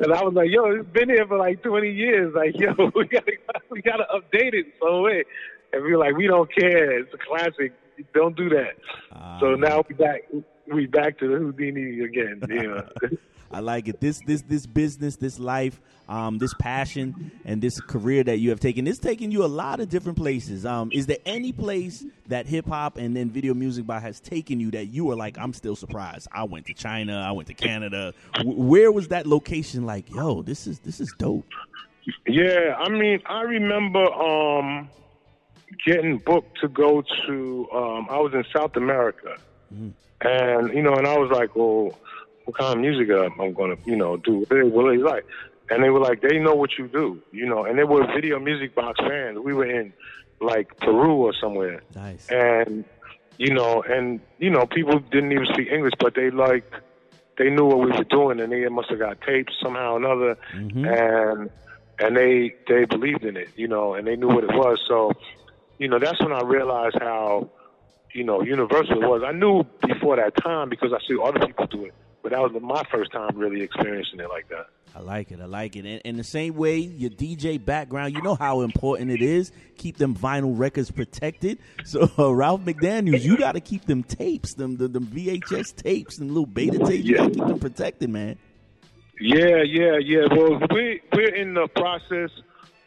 And 0.00 0.12
I 0.12 0.22
was 0.22 0.34
like, 0.34 0.50
yo, 0.50 0.64
it's 0.72 0.88
been 0.90 1.08
here 1.08 1.26
for 1.26 1.38
like 1.38 1.62
20 1.62 1.90
years. 1.90 2.34
Like, 2.34 2.54
yo, 2.58 2.72
we 2.94 3.06
gotta, 3.06 3.32
we 3.70 3.82
gotta 3.82 4.06
update 4.14 4.54
it 4.54 4.66
some 4.80 5.02
way. 5.02 5.24
And 5.72 5.84
we 5.84 5.92
are 5.92 5.98
like, 5.98 6.16
we 6.16 6.26
don't 6.26 6.52
care. 6.52 6.98
It's 7.00 7.12
a 7.14 7.18
classic. 7.18 7.72
Don't 8.12 8.36
do 8.36 8.48
that. 8.48 8.74
Uh, 9.14 9.40
so 9.40 9.54
now 9.54 9.82
we 9.88 9.94
back, 9.94 10.22
we 10.66 10.86
back 10.86 11.18
to 11.18 11.28
the 11.28 11.36
Houdini 11.38 12.00
again. 12.00 12.40
Know? 12.48 12.86
I 13.50 13.60
like 13.60 13.86
it. 13.88 14.00
This 14.00 14.20
this 14.26 14.42
this 14.42 14.66
business, 14.66 15.16
this 15.16 15.38
life, 15.38 15.80
um, 16.08 16.38
this 16.38 16.52
passion, 16.54 17.30
and 17.44 17.62
this 17.62 17.80
career 17.80 18.24
that 18.24 18.38
you 18.38 18.50
have 18.50 18.58
taken. 18.58 18.86
It's 18.86 18.98
taken 18.98 19.30
you 19.30 19.44
a 19.44 19.46
lot 19.46 19.80
of 19.80 19.88
different 19.88 20.18
places. 20.18 20.66
Um, 20.66 20.90
is 20.92 21.06
there 21.06 21.18
any 21.24 21.52
place 21.52 22.04
that 22.26 22.46
hip 22.46 22.66
hop 22.66 22.96
and 22.96 23.16
then 23.16 23.30
video 23.30 23.54
music 23.54 23.86
by 23.86 24.00
has 24.00 24.18
taken 24.18 24.58
you 24.58 24.70
that 24.72 24.86
you 24.86 25.10
are 25.12 25.16
like, 25.16 25.38
I'm 25.38 25.52
still 25.52 25.76
surprised. 25.76 26.26
I 26.32 26.44
went 26.44 26.66
to 26.66 26.74
China. 26.74 27.20
I 27.20 27.30
went 27.32 27.46
to 27.48 27.54
Canada. 27.54 28.12
W- 28.34 28.60
where 28.60 28.90
was 28.90 29.08
that 29.08 29.26
location? 29.26 29.86
Like, 29.86 30.10
yo, 30.12 30.42
this 30.42 30.66
is 30.66 30.80
this 30.80 31.00
is 31.00 31.14
dope. 31.18 31.46
Yeah, 32.26 32.74
I 32.78 32.88
mean, 32.88 33.20
I 33.26 33.42
remember 33.42 34.04
um, 34.12 34.90
getting 35.86 36.18
booked 36.18 36.60
to 36.60 36.68
go 36.68 37.02
to. 37.26 37.68
Um, 37.72 38.08
I 38.10 38.18
was 38.18 38.34
in 38.34 38.44
South 38.54 38.76
America, 38.76 39.36
mm. 39.74 39.92
and 40.20 40.74
you 40.74 40.82
know, 40.82 40.94
and 40.94 41.06
I 41.06 41.18
was 41.18 41.30
like, 41.30 41.54
"Well, 41.56 41.98
what 42.44 42.56
kind 42.56 42.74
of 42.74 42.80
music 42.80 43.08
I'm 43.10 43.52
going 43.52 43.76
to, 43.76 43.82
you 43.84 43.96
know, 43.96 44.16
do?" 44.16 44.38
What 44.38 44.48
they, 44.48 44.62
what 44.62 44.90
they 44.90 44.98
like, 44.98 45.26
and 45.70 45.82
they 45.82 45.90
were 45.90 46.00
like, 46.00 46.20
"They 46.20 46.38
know 46.38 46.54
what 46.54 46.78
you 46.78 46.88
do," 46.88 47.22
you 47.32 47.46
know, 47.46 47.64
and 47.64 47.78
they 47.78 47.84
were 47.84 48.06
video 48.06 48.38
music 48.38 48.74
box 48.74 49.00
fans. 49.00 49.38
We 49.38 49.54
were 49.54 49.66
in 49.66 49.92
like 50.40 50.76
Peru 50.78 51.14
or 51.14 51.34
somewhere, 51.34 51.82
nice, 51.94 52.28
and 52.28 52.84
you 53.38 53.52
know, 53.52 53.82
and 53.82 54.20
you 54.38 54.50
know, 54.50 54.66
people 54.66 54.98
didn't 54.98 55.32
even 55.32 55.46
speak 55.46 55.68
English, 55.68 55.94
but 55.98 56.14
they 56.14 56.30
like 56.30 56.64
they 57.36 57.50
knew 57.50 57.64
what 57.64 57.78
we 57.80 57.90
were 57.90 58.04
doing, 58.04 58.40
and 58.40 58.52
they 58.52 58.68
must 58.68 58.90
have 58.90 58.98
got 58.98 59.20
tapes 59.22 59.52
somehow 59.62 59.94
or 59.94 59.96
another, 59.98 60.38
mm-hmm. 60.54 60.84
and 60.84 61.50
and 61.98 62.16
they 62.16 62.54
they 62.68 62.84
believed 62.84 63.24
in 63.24 63.36
it, 63.36 63.48
you 63.56 63.68
know, 63.68 63.94
and 63.94 64.06
they 64.06 64.16
knew 64.16 64.28
what 64.28 64.44
it 64.44 64.52
was. 64.52 64.78
So, 64.86 65.12
you 65.78 65.88
know, 65.88 65.98
that's 65.98 66.20
when 66.20 66.32
I 66.32 66.42
realized 66.42 66.96
how, 67.00 67.50
you 68.14 68.24
know, 68.24 68.42
universal 68.42 69.02
it 69.02 69.06
was. 69.06 69.22
I 69.26 69.32
knew 69.32 69.64
before 69.86 70.16
that 70.16 70.32
time 70.42 70.68
because 70.68 70.92
I 70.92 70.98
see 71.06 71.18
other 71.22 71.44
people 71.44 71.66
do 71.66 71.84
it, 71.84 71.94
but 72.22 72.32
that 72.32 72.40
was 72.40 72.52
my 72.62 72.82
first 72.90 73.12
time 73.12 73.36
really 73.36 73.60
experiencing 73.60 74.20
it 74.20 74.28
like 74.28 74.48
that. 74.48 74.66
I 74.96 75.00
like 75.00 75.32
it. 75.32 75.40
I 75.40 75.46
like 75.46 75.74
it. 75.74 75.84
And 75.84 76.00
in 76.04 76.16
the 76.16 76.24
same 76.24 76.54
way, 76.54 76.78
your 76.78 77.10
DJ 77.10 77.62
background, 77.62 78.14
you 78.14 78.22
know 78.22 78.36
how 78.36 78.60
important 78.60 79.10
it 79.10 79.22
is. 79.22 79.50
Keep 79.76 79.96
them 79.96 80.14
vinyl 80.14 80.56
records 80.56 80.90
protected. 80.90 81.58
So 81.84 82.10
uh, 82.18 82.32
Ralph 82.32 82.62
McDaniels, 82.62 83.22
you 83.22 83.36
got 83.36 83.52
to 83.52 83.60
keep 83.60 83.84
them 83.84 84.02
tapes, 84.04 84.54
them 84.54 84.76
the, 84.76 84.88
VHS 84.88 85.76
tapes, 85.76 86.18
and 86.18 86.30
little 86.30 86.46
beta 86.46 86.78
tapes. 86.78 87.04
You 87.04 87.16
got 87.16 87.24
to 87.24 87.34
keep 87.34 87.46
them 87.46 87.58
protected, 87.58 88.08
man. 88.08 88.38
Yeah, 89.20 89.62
yeah, 89.62 89.98
yeah. 89.98 90.26
Well, 90.30 90.60
we 90.70 91.02
we're 91.12 91.34
in 91.34 91.54
the 91.54 91.68
process 91.68 92.30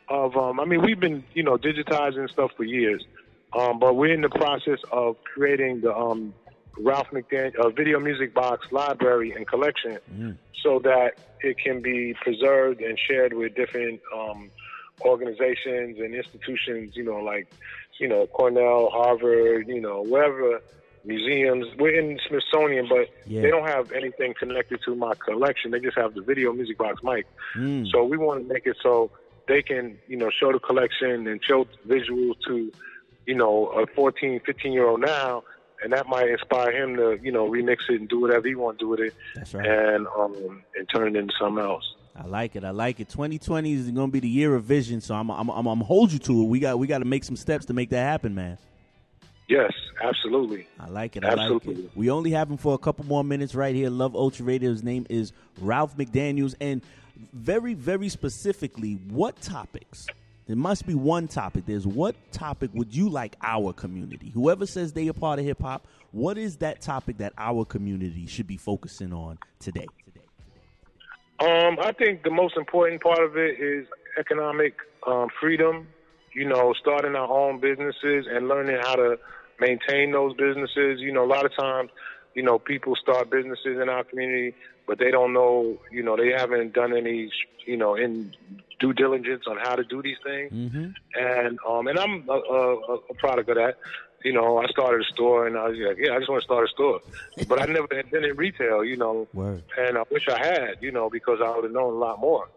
of. 0.10 0.36
Um, 0.36 0.60
I 0.60 0.66
mean, 0.66 0.82
we've 0.82 1.00
been 1.00 1.24
you 1.34 1.44
know 1.44 1.58
digitizing 1.58 2.30
stuff 2.30 2.52
for 2.58 2.64
years, 2.64 3.06
um, 3.54 3.80
but 3.80 3.96
we're 3.96 4.14
in 4.14 4.22
the 4.22 4.30
process 4.30 4.80
of 4.92 5.18
creating 5.24 5.82
the 5.82 5.96
um, 5.96 6.34
Ralph 6.80 7.10
McDaniel 7.12 7.56
uh, 7.58 7.70
video 7.70 8.00
music 8.00 8.34
box 8.34 8.72
library 8.72 9.32
and 9.32 9.48
collection, 9.48 9.98
mm. 10.14 10.38
so 10.62 10.80
that 10.80 11.18
it 11.42 11.58
can 11.58 11.82
be 11.82 12.14
preserved 12.22 12.82
and 12.82 12.98
shared 13.00 13.34
with 13.34 13.56
different 13.56 14.00
um, 14.16 14.50
organizations 15.02 15.98
and 16.00 16.14
institutions. 16.14 16.96
You 16.96 17.04
know, 17.04 17.18
like 17.18 17.48
you 18.00 18.08
know 18.08 18.28
Cornell, 18.28 18.90
Harvard, 18.92 19.68
you 19.68 19.82
know 19.82 20.04
wherever 20.04 20.62
museums. 21.08 21.66
We're 21.80 22.00
in 22.00 22.20
Smithsonian, 22.28 22.88
but 22.88 23.10
yeah. 23.26 23.42
they 23.42 23.50
don't 23.50 23.68
have 23.68 23.92
anything 23.94 24.34
connected 24.38 24.82
to 24.86 24.96
my 24.96 25.14
collection. 25.16 25.72
They 25.72 25.80
just 25.80 25.98
have 25.98 26.14
the 26.14 26.22
video 26.22 26.52
music 26.54 26.78
box 26.78 27.02
mic. 27.02 27.26
Mm. 27.56 27.90
So 27.92 28.04
we 28.04 28.18
want 28.18 28.48
to 28.48 28.54
make 28.54 28.68
it 28.68 28.78
so 28.84 29.10
they 29.48 29.62
can, 29.62 29.98
you 30.08 30.18
know, 30.18 30.30
show 30.30 30.52
the 30.52 30.60
collection 30.60 31.28
and 31.28 31.44
show 31.44 31.66
visuals 31.88 32.36
to, 32.48 32.72
you 33.28 33.36
know, 33.36 33.68
a 33.68 33.86
14, 33.86 34.42
15 34.44 34.74
year 34.74 34.88
old 34.88 35.02
now. 35.02 35.44
And 35.84 35.94
that 35.94 36.08
might 36.08 36.28
inspire 36.28 36.72
him 36.72 36.96
to, 36.96 37.20
you 37.22 37.32
know, 37.32 37.48
remix 37.48 37.78
it 37.90 38.00
and 38.00 38.10
do 38.10 38.20
whatever 38.20 38.48
he 38.48 38.56
want 38.56 38.80
to 38.80 38.86
do 38.86 38.90
with 38.90 39.00
it. 39.00 39.14
That's 39.36 39.54
right. 39.54 39.68
And 39.68 40.08
um, 40.08 40.64
and 40.76 40.90
turn 40.90 41.16
it 41.16 41.20
into 41.20 41.34
something 41.40 41.64
else. 41.64 41.84
I 42.16 42.26
like 42.26 42.56
it. 42.56 42.64
I 42.64 42.72
like 42.72 43.00
it. 43.00 43.10
2020 43.10 43.74
is 43.74 43.92
going 43.92 44.08
to 44.08 44.12
be 44.12 44.20
the 44.20 44.28
year 44.28 44.56
of 44.56 44.64
vision, 44.64 45.02
so 45.02 45.14
I'm 45.14 45.30
I'm 45.30 45.52
I'm, 45.52 45.68
I'm 45.68 45.82
hold 45.82 46.12
you 46.12 46.18
to 46.18 46.42
it. 46.42 46.46
We 46.46 46.60
got 46.60 46.80
we 46.80 46.88
got 46.88 46.98
to 47.00 47.06
make 47.06 47.24
some 47.24 47.36
steps 47.36 47.66
to 47.66 47.74
make 47.74 47.92
that 47.92 48.04
happen, 48.04 48.34
man. 48.34 48.58
Yes, 49.48 49.72
absolutely. 50.02 50.68
I 50.80 50.90
like 50.90 51.16
it. 51.16 51.24
I 51.24 51.30
absolutely. 51.30 51.76
like 51.76 51.86
it. 51.86 51.92
We 51.96 52.10
only 52.10 52.32
have 52.32 52.50
him 52.50 52.58
for 52.58 52.74
a 52.74 52.78
couple 52.78 53.06
more 53.06 53.24
minutes 53.24 53.54
right 53.54 53.74
here. 53.74 53.90
Love 53.90 54.16
Ultra 54.16 54.46
Radio. 54.46 54.72
His 54.72 54.84
name 54.84 55.06
is 55.10 55.32
Ralph 55.62 55.96
McDaniels. 55.96 56.56
And 56.60 56.82
very, 57.34 57.74
very 57.74 58.10
specifically, 58.10 58.94
what 59.10 59.40
topics? 59.42 60.08
There 60.48 60.56
must 60.56 60.88
be 60.88 60.96
one 60.96 61.28
topic. 61.28 61.66
There's 61.66 61.86
what 61.86 62.16
topic 62.32 62.72
would 62.74 62.96
you 62.96 63.10
like 63.10 63.36
our 63.44 63.74
community? 63.74 64.32
Whoever 64.34 64.66
says 64.66 64.94
they 64.94 65.10
are 65.10 65.14
part 65.14 65.40
of 65.40 65.46
hip 65.46 65.62
hop, 65.62 65.86
what 66.12 66.38
is 66.38 66.58
that 66.58 66.80
topic 66.80 67.18
that 67.18 67.34
our 67.38 67.66
community 67.66 68.26
should 68.28 68.48
be 68.48 68.56
focusing 68.56 69.12
on 69.12 69.38
today? 69.60 69.88
Um, 71.42 71.78
I 71.82 71.92
think 71.92 72.24
the 72.24 72.32
most 72.32 72.56
important 72.56 73.02
part 73.04 73.20
of 73.20 73.36
it 73.36 73.60
is 73.60 73.88
economic 74.18 74.76
um, 75.06 75.28
freedom. 75.40 75.88
You 76.34 76.48
know, 76.48 76.74
starting 76.80 77.16
our 77.16 77.30
own 77.30 77.60
businesses 77.60 78.26
and 78.30 78.48
learning 78.48 78.78
how 78.82 78.96
to 78.96 79.20
maintain 79.60 80.12
those 80.12 80.34
businesses. 80.36 81.02
You 81.02 81.12
know, 81.12 81.26
a 81.26 81.28
lot 81.28 81.46
of 81.46 81.56
times, 81.56 81.90
you 82.36 82.44
know, 82.44 82.58
people 82.58 82.96
start 82.96 83.30
businesses 83.30 83.80
in 83.82 83.90
our 83.90 84.04
community, 84.06 84.56
but 84.88 84.98
they 84.98 85.12
don't 85.12 85.34
know, 85.34 85.78
you 85.92 86.04
know, 86.04 86.16
they 86.16 86.30
haven't 86.30 86.74
done 86.74 86.96
any, 86.96 87.30
you 87.66 87.76
know, 87.76 87.96
in 87.96 88.34
due 88.80 88.94
diligence 88.94 89.44
on 89.48 89.58
how 89.58 89.76
to 89.76 89.84
do 89.84 90.02
these 90.02 90.18
things. 90.24 90.52
Mm-hmm. 90.52 90.90
And 91.16 91.60
um, 91.68 91.88
and 91.88 92.00
I'm 92.00 92.28
a, 92.30 92.34
a, 92.34 92.96
a 93.10 93.14
product 93.16 93.50
of 93.50 93.56
that. 93.56 93.78
You 94.24 94.34
know, 94.34 94.58
I 94.58 94.66
started 94.68 95.02
a 95.02 95.14
store, 95.14 95.48
and 95.48 95.58
I 95.58 95.70
was 95.70 95.78
like, 95.78 95.98
yeah, 96.00 96.14
I 96.14 96.18
just 96.18 96.30
want 96.30 96.42
to 96.42 96.46
start 96.46 96.66
a 96.66 96.70
store, 96.70 97.00
but 97.48 97.62
I 97.62 97.66
never 97.72 97.88
had 97.96 98.10
been 98.10 98.24
in 98.24 98.36
retail, 98.36 98.84
you 98.84 98.98
know, 98.98 99.28
Word. 99.34 99.64
and 99.78 99.98
I 99.98 100.04
wish 100.10 100.28
I 100.28 100.40
had, 100.40 100.78
you 100.82 100.92
know, 100.92 101.10
because 101.10 101.40
I 101.40 101.56
would 101.56 101.66
have 101.66 101.74
known 101.74 101.94
a 101.94 101.98
lot 101.98 102.20
more. 102.20 102.50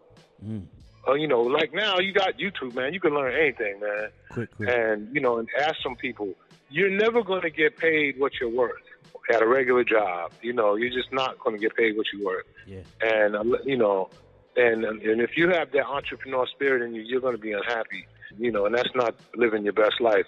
Mm 0.43 0.65
uh, 1.07 1.13
you 1.13 1.27
know, 1.27 1.41
like 1.41 1.73
now 1.73 1.99
you 1.99 2.13
got 2.13 2.37
YouTube, 2.37 2.75
man. 2.75 2.93
You 2.93 2.99
can 2.99 3.13
learn 3.13 3.33
anything, 3.33 3.79
man. 3.79 4.09
Quick, 4.29 4.55
quick. 4.55 4.69
And 4.69 5.13
you 5.13 5.21
know, 5.21 5.37
and 5.37 5.47
ask 5.59 5.75
some 5.83 5.95
people. 5.95 6.33
You're 6.69 6.89
never 6.89 7.21
going 7.21 7.41
to 7.41 7.49
get 7.49 7.77
paid 7.77 8.17
what 8.17 8.31
you're 8.39 8.49
worth 8.49 8.81
at 9.33 9.41
a 9.41 9.47
regular 9.47 9.83
job. 9.83 10.31
You 10.41 10.53
know, 10.53 10.75
you're 10.75 10.89
just 10.89 11.11
not 11.11 11.37
going 11.39 11.53
to 11.55 11.61
get 11.61 11.75
paid 11.75 11.97
what 11.97 12.05
you're 12.13 12.25
worth. 12.25 12.45
Yeah. 12.65 12.83
And 13.01 13.35
uh, 13.35 13.43
you 13.65 13.77
know, 13.77 14.09
and 14.55 14.83
and 14.83 15.21
if 15.21 15.37
you 15.37 15.49
have 15.49 15.71
that 15.71 15.85
entrepreneur 15.85 16.45
spirit 16.47 16.81
in 16.81 16.93
you, 16.93 17.01
you're 17.01 17.21
going 17.21 17.35
to 17.35 17.41
be 17.41 17.53
unhappy. 17.53 18.05
You 18.37 18.51
know, 18.51 18.65
and 18.65 18.73
that's 18.73 18.93
not 18.95 19.15
living 19.35 19.63
your 19.63 19.73
best 19.73 19.99
life. 19.99 20.25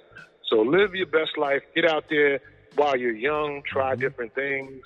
So 0.50 0.58
live 0.62 0.94
your 0.94 1.08
best 1.08 1.38
life. 1.38 1.62
Get 1.74 1.86
out 1.86 2.06
there 2.10 2.42
while 2.76 2.98
you're 2.98 3.14
young. 3.14 3.64
Try 3.64 3.92
mm-hmm. 3.92 4.02
different 4.02 4.36
things 4.36 4.82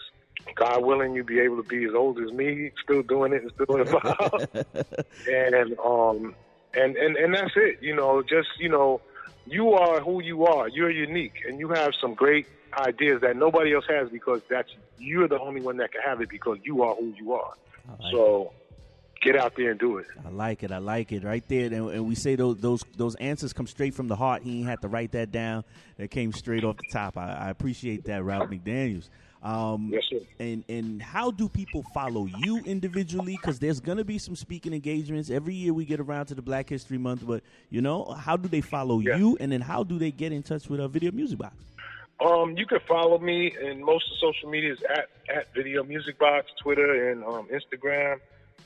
God 0.55 0.83
willing, 0.83 1.13
you'll 1.13 1.25
be 1.25 1.39
able 1.39 1.61
to 1.61 1.67
be 1.67 1.85
as 1.85 1.93
old 1.93 2.19
as 2.19 2.31
me, 2.31 2.71
still 2.83 3.03
doing 3.03 3.33
it 3.33 3.43
and 3.43 3.51
still 3.51 3.75
involved. 3.77 4.47
and 5.31 5.79
um, 5.79 6.35
and 6.73 6.95
and 6.95 7.17
and 7.17 7.33
that's 7.33 7.53
it. 7.55 7.79
You 7.81 7.95
know, 7.95 8.21
just 8.21 8.49
you 8.59 8.69
know, 8.69 9.01
you 9.45 9.73
are 9.73 9.99
who 9.99 10.21
you 10.21 10.45
are. 10.45 10.67
You're 10.67 10.89
unique, 10.89 11.43
and 11.47 11.59
you 11.59 11.69
have 11.69 11.93
some 11.99 12.13
great 12.13 12.47
ideas 12.77 13.21
that 13.21 13.35
nobody 13.35 13.73
else 13.73 13.85
has 13.89 14.09
because 14.09 14.41
that's 14.49 14.69
you're 14.97 15.27
the 15.27 15.39
only 15.39 15.61
one 15.61 15.77
that 15.77 15.91
can 15.91 16.01
have 16.01 16.21
it 16.21 16.29
because 16.29 16.57
you 16.63 16.83
are 16.83 16.95
who 16.95 17.13
you 17.17 17.33
are. 17.33 17.53
So. 18.11 18.53
Get 19.21 19.35
out 19.35 19.55
there 19.55 19.71
and 19.71 19.79
do 19.79 19.97
it. 19.97 20.07
I 20.25 20.29
like 20.29 20.63
it. 20.63 20.71
I 20.71 20.77
like 20.77 21.11
it 21.11 21.23
right 21.23 21.43
there. 21.47 21.65
And, 21.65 21.89
and 21.89 22.07
we 22.07 22.15
say 22.15 22.35
those 22.35 22.57
those 22.57 22.83
those 22.95 23.15
answers 23.15 23.53
come 23.53 23.67
straight 23.67 23.93
from 23.93 24.07
the 24.07 24.15
heart. 24.15 24.43
He 24.43 24.59
ain't 24.59 24.67
had 24.67 24.81
to 24.81 24.87
write 24.87 25.11
that 25.13 25.31
down. 25.31 25.63
That 25.97 26.11
came 26.11 26.31
straight 26.31 26.63
off 26.63 26.77
the 26.77 26.87
top. 26.91 27.17
I, 27.17 27.33
I 27.33 27.49
appreciate 27.49 28.05
that, 28.05 28.23
Ralph 28.23 28.49
McDaniels. 28.49 29.09
Um, 29.43 29.91
yes, 29.93 30.03
sir. 30.09 30.19
And 30.39 30.63
and 30.67 31.01
how 31.01 31.31
do 31.31 31.47
people 31.47 31.83
follow 31.93 32.25
you 32.25 32.57
individually? 32.65 33.37
Because 33.39 33.59
there's 33.59 33.79
gonna 33.79 34.03
be 34.03 34.17
some 34.17 34.35
speaking 34.35 34.73
engagements 34.73 35.29
every 35.29 35.53
year. 35.53 35.73
We 35.73 35.85
get 35.85 35.99
around 35.99 36.27
to 36.27 36.35
the 36.35 36.41
Black 36.41 36.69
History 36.69 36.97
Month, 36.97 37.25
but 37.25 37.43
you 37.69 37.81
know, 37.81 38.05
how 38.05 38.37
do 38.37 38.47
they 38.47 38.61
follow 38.61 38.99
yeah. 38.99 39.17
you? 39.17 39.37
And 39.39 39.51
then 39.51 39.61
how 39.61 39.83
do 39.83 39.97
they 39.99 40.11
get 40.11 40.31
in 40.31 40.43
touch 40.43 40.69
with 40.69 40.79
a 40.79 40.87
Video 40.87 41.11
Music 41.11 41.37
Box? 41.37 41.55
Um, 42.19 42.57
you 42.57 42.65
can 42.65 42.79
follow 42.87 43.19
me 43.19 43.53
in 43.61 43.83
most 43.83 44.05
of 44.11 44.17
social 44.17 44.49
media 44.49 44.73
is 44.73 44.79
at 44.89 45.09
at 45.33 45.53
Video 45.53 45.83
Music 45.83 46.17
Box, 46.17 46.47
Twitter 46.61 47.11
and 47.11 47.23
um, 47.23 47.47
Instagram. 47.47 48.19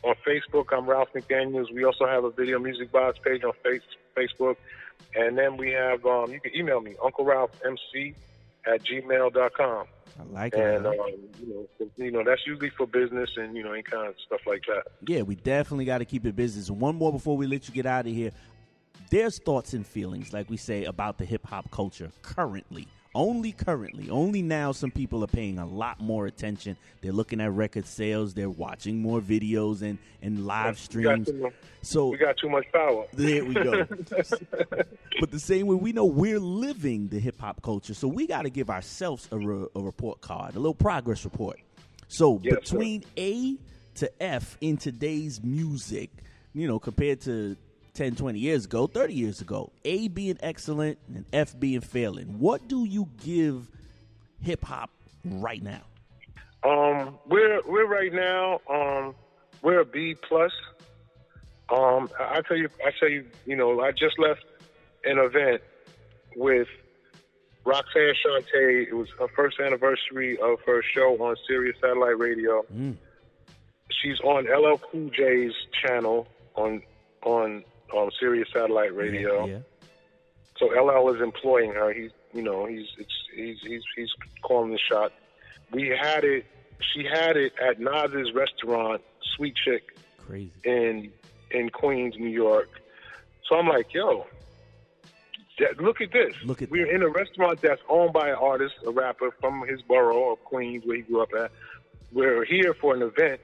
On 0.03 0.15
Facebook, 0.25 0.75
I'm 0.75 0.89
Ralph 0.89 1.09
McDaniels. 1.13 1.71
We 1.71 1.83
also 1.83 2.07
have 2.07 2.23
a 2.23 2.31
Video 2.31 2.57
Music 2.59 2.91
Box 2.91 3.19
page 3.23 3.43
on 3.43 3.53
face, 3.63 3.81
Facebook. 4.15 4.55
And 5.15 5.37
then 5.37 5.57
we 5.57 5.71
have, 5.71 6.05
um, 6.05 6.31
you 6.31 6.39
can 6.39 6.55
email 6.55 6.81
me, 6.81 6.95
Uncle 7.03 7.25
Ralph 7.25 7.51
MC 7.65 8.15
at 8.65 8.83
gmail.com. 8.83 9.85
I 10.19 10.23
like 10.33 10.53
it. 10.53 10.59
And 10.59 10.87
um, 10.87 10.93
you 11.39 11.67
know, 11.79 11.87
you 11.97 12.11
know, 12.11 12.23
that's 12.23 12.45
usually 12.45 12.69
for 12.69 12.87
business 12.87 13.29
and 13.37 13.55
you 13.55 13.63
know, 13.63 13.73
any 13.73 13.83
kind 13.83 14.07
of 14.07 14.15
stuff 14.25 14.41
like 14.45 14.63
that. 14.67 14.83
Yeah, 15.07 15.21
we 15.21 15.35
definitely 15.35 15.85
got 15.85 15.99
to 15.99 16.05
keep 16.05 16.25
it 16.25 16.35
business. 16.35 16.69
One 16.69 16.95
more 16.95 17.11
before 17.11 17.37
we 17.37 17.47
let 17.47 17.67
you 17.67 17.73
get 17.73 17.85
out 17.85 18.07
of 18.07 18.13
here. 18.13 18.31
There's 19.09 19.39
thoughts 19.39 19.73
and 19.73 19.85
feelings, 19.85 20.31
like 20.31 20.49
we 20.49 20.57
say, 20.57 20.85
about 20.85 21.17
the 21.17 21.25
hip 21.25 21.45
hop 21.45 21.69
culture 21.71 22.11
currently. 22.21 22.87
Only 23.13 23.51
currently, 23.51 24.09
only 24.09 24.41
now, 24.41 24.71
some 24.71 24.89
people 24.89 25.21
are 25.21 25.27
paying 25.27 25.59
a 25.59 25.65
lot 25.65 25.99
more 25.99 26.27
attention. 26.27 26.77
They're 27.01 27.11
looking 27.11 27.41
at 27.41 27.51
record 27.51 27.85
sales. 27.85 28.33
They're 28.33 28.49
watching 28.49 29.01
more 29.01 29.19
videos 29.19 29.81
and, 29.81 29.97
and 30.21 30.45
live 30.45 30.79
streams. 30.79 31.31
Much, 31.33 31.53
so 31.81 32.07
we 32.07 32.17
got 32.17 32.37
too 32.37 32.47
much 32.47 32.65
power. 32.71 33.05
There 33.11 33.43
we 33.43 33.53
go. 33.53 33.85
but 35.19 35.29
the 35.29 35.39
same 35.39 35.67
way, 35.67 35.75
we 35.75 35.91
know 35.91 36.05
we're 36.05 36.39
living 36.39 37.09
the 37.09 37.19
hip 37.19 37.41
hop 37.41 37.61
culture, 37.61 37.93
so 37.93 38.07
we 38.07 38.27
got 38.27 38.43
to 38.43 38.49
give 38.49 38.69
ourselves 38.69 39.27
a, 39.31 39.37
re- 39.37 39.67
a, 39.75 39.81
report 39.81 40.21
card, 40.21 40.55
a 40.55 40.59
little 40.59 40.73
progress 40.73 41.25
report. 41.25 41.59
So 42.07 42.39
yes, 42.41 42.59
between 42.61 43.01
sir. 43.01 43.07
A 43.17 43.57
to 43.95 44.23
F 44.23 44.57
in 44.61 44.77
today's 44.77 45.43
music, 45.43 46.11
you 46.53 46.65
know, 46.65 46.79
compared 46.79 47.19
to 47.21 47.57
10, 47.93 48.15
20 48.15 48.39
years 48.39 48.65
ago, 48.65 48.87
30 48.87 49.13
years 49.13 49.41
ago. 49.41 49.71
A 49.85 50.07
being 50.07 50.37
excellent 50.41 50.97
and 51.07 51.25
F 51.33 51.59
being 51.59 51.81
failing. 51.81 52.39
What 52.39 52.67
do 52.67 52.85
you 52.85 53.09
give 53.23 53.69
hip 54.41 54.63
hop 54.63 54.89
right 55.25 55.61
now? 55.61 55.81
Um, 56.63 57.17
we're 57.27 57.59
we're 57.65 57.87
right 57.87 58.13
now 58.13 58.59
um, 58.69 59.15
we're 59.61 59.79
a 59.79 59.85
B 59.85 60.15
plus. 60.15 60.51
Um, 61.69 62.09
I 62.19 62.41
tell 62.47 62.57
you, 62.57 62.69
I 62.85 62.91
tell 62.99 63.09
you, 63.09 63.25
you 63.45 63.55
know, 63.55 63.79
I 63.81 63.91
just 63.91 64.19
left 64.19 64.43
an 65.05 65.17
event 65.17 65.61
with 66.35 66.67
Roxanne 67.63 68.13
Shante. 68.25 68.87
It 68.87 68.93
was 68.93 69.07
her 69.19 69.27
first 69.29 69.59
anniversary 69.59 70.37
of 70.39 70.59
her 70.65 70.83
show 70.83 71.15
on 71.23 71.35
Sirius 71.47 71.77
Satellite 71.81 72.19
Radio. 72.19 72.63
Mm. 72.73 72.97
She's 73.89 74.19
on 74.21 74.45
LL 74.45 74.77
Cool 74.77 75.09
J's 75.09 75.53
channel 75.85 76.27
on 76.55 76.81
on 77.23 77.63
um, 77.95 78.09
Sirius 78.19 78.49
Satellite 78.53 78.95
Radio. 78.95 79.45
Yeah, 79.45 79.53
yeah. 79.53 79.59
So 80.57 80.67
LL 80.67 81.13
is 81.13 81.21
employing 81.21 81.73
her. 81.73 81.91
He's 81.93 82.11
you 82.33 82.41
know 82.41 82.65
he's 82.65 82.87
it's, 82.97 83.13
he's 83.35 83.57
he's 83.61 83.83
he's 83.95 84.09
calling 84.43 84.71
the 84.71 84.79
shot. 84.79 85.11
We 85.71 85.87
had 85.89 86.23
it. 86.23 86.45
She 86.93 87.03
had 87.03 87.37
it 87.37 87.53
at 87.61 87.79
Nas's 87.79 88.33
restaurant, 88.33 89.01
Sweet 89.35 89.55
Chick, 89.55 89.97
crazy 90.19 90.51
in 90.63 91.11
in 91.51 91.69
Queens, 91.69 92.15
New 92.17 92.29
York. 92.29 92.69
So 93.47 93.57
I'm 93.57 93.67
like, 93.67 93.93
yo, 93.93 94.25
look 95.79 96.01
at 96.01 96.11
this. 96.11 96.33
Look 96.43 96.61
at 96.61 96.71
We're 96.71 96.85
that. 96.85 96.95
in 96.95 97.03
a 97.03 97.09
restaurant 97.09 97.61
that's 97.61 97.81
owned 97.89 98.13
by 98.13 98.29
an 98.29 98.35
artist, 98.35 98.75
a 98.85 98.91
rapper 98.91 99.31
from 99.39 99.67
his 99.67 99.81
borough 99.81 100.33
of 100.33 100.43
Queens, 100.43 100.85
where 100.85 100.97
he 100.97 101.01
grew 101.03 101.21
up 101.21 101.33
at. 101.37 101.51
We're 102.11 102.43
here 102.45 102.73
for 102.73 102.93
an 102.93 103.01
event 103.01 103.39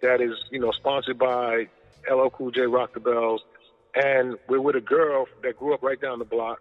that 0.00 0.20
is, 0.20 0.34
you 0.50 0.58
know, 0.58 0.70
sponsored 0.72 1.18
by 1.18 1.68
LL 2.10 2.28
Cool 2.28 2.50
J, 2.50 2.62
Rock 2.62 2.94
the 2.94 3.00
Bells, 3.00 3.42
and 3.94 4.36
we're 4.48 4.60
with 4.60 4.76
a 4.76 4.80
girl 4.80 5.26
that 5.42 5.58
grew 5.58 5.74
up 5.74 5.82
right 5.82 6.00
down 6.00 6.18
the 6.18 6.24
block, 6.24 6.60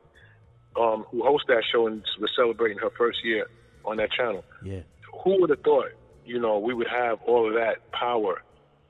um, 0.80 1.06
who 1.12 1.24
hosts 1.24 1.46
that 1.48 1.64
show 1.72 1.88
and 1.88 2.04
was 2.20 2.32
celebrating 2.36 2.78
her 2.78 2.90
first 2.98 3.20
year 3.24 3.48
on 3.86 3.98
that 3.98 4.12
channel. 4.12 4.44
Yeah. 4.64 4.82
Who 5.24 5.42
would 5.42 5.50
have 5.50 5.62
thought, 5.62 5.90
you 6.26 6.40
know, 6.40 6.60
we 6.60 6.74
would 6.74 6.88
have 6.88 7.20
all 7.26 7.48
of 7.48 7.54
that 7.56 7.92
power, 7.92 8.42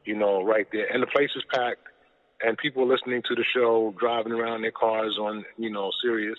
you 0.05 0.15
know, 0.15 0.43
right 0.43 0.67
there, 0.71 0.91
and 0.91 1.01
the 1.01 1.07
place 1.07 1.29
is 1.35 1.43
packed 1.53 1.87
and 2.43 2.57
people 2.57 2.87
listening 2.87 3.21
to 3.27 3.35
the 3.35 3.45
show, 3.55 3.93
driving 3.99 4.33
around 4.33 4.63
their 4.63 4.71
cars 4.71 5.17
on, 5.19 5.45
you 5.57 5.69
know, 5.69 5.91
Sirius, 6.03 6.37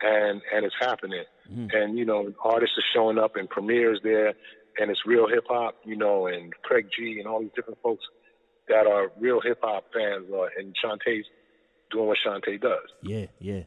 and 0.00 0.40
and 0.52 0.64
it's 0.64 0.74
happening. 0.80 1.24
Mm. 1.50 1.74
And 1.74 1.98
you 1.98 2.04
know, 2.04 2.32
artists 2.42 2.76
are 2.78 2.84
showing 2.94 3.18
up 3.18 3.36
and 3.36 3.48
premieres 3.48 4.00
there, 4.02 4.34
and 4.78 4.90
it's 4.90 5.00
real 5.06 5.28
hip 5.28 5.44
hop, 5.48 5.76
you 5.84 5.96
know, 5.96 6.26
and 6.26 6.52
Craig 6.62 6.88
G 6.96 7.18
and 7.18 7.28
all 7.28 7.40
these 7.40 7.52
different 7.54 7.78
folks 7.82 8.04
that 8.68 8.86
are 8.86 9.10
real 9.18 9.40
hip 9.40 9.58
hop 9.62 9.84
fans, 9.92 10.26
and 10.58 10.74
Shante's 10.82 11.26
doing 11.90 12.06
what 12.06 12.18
Shantae 12.24 12.60
does. 12.60 12.88
Yeah, 13.02 13.26
yeah. 13.38 13.62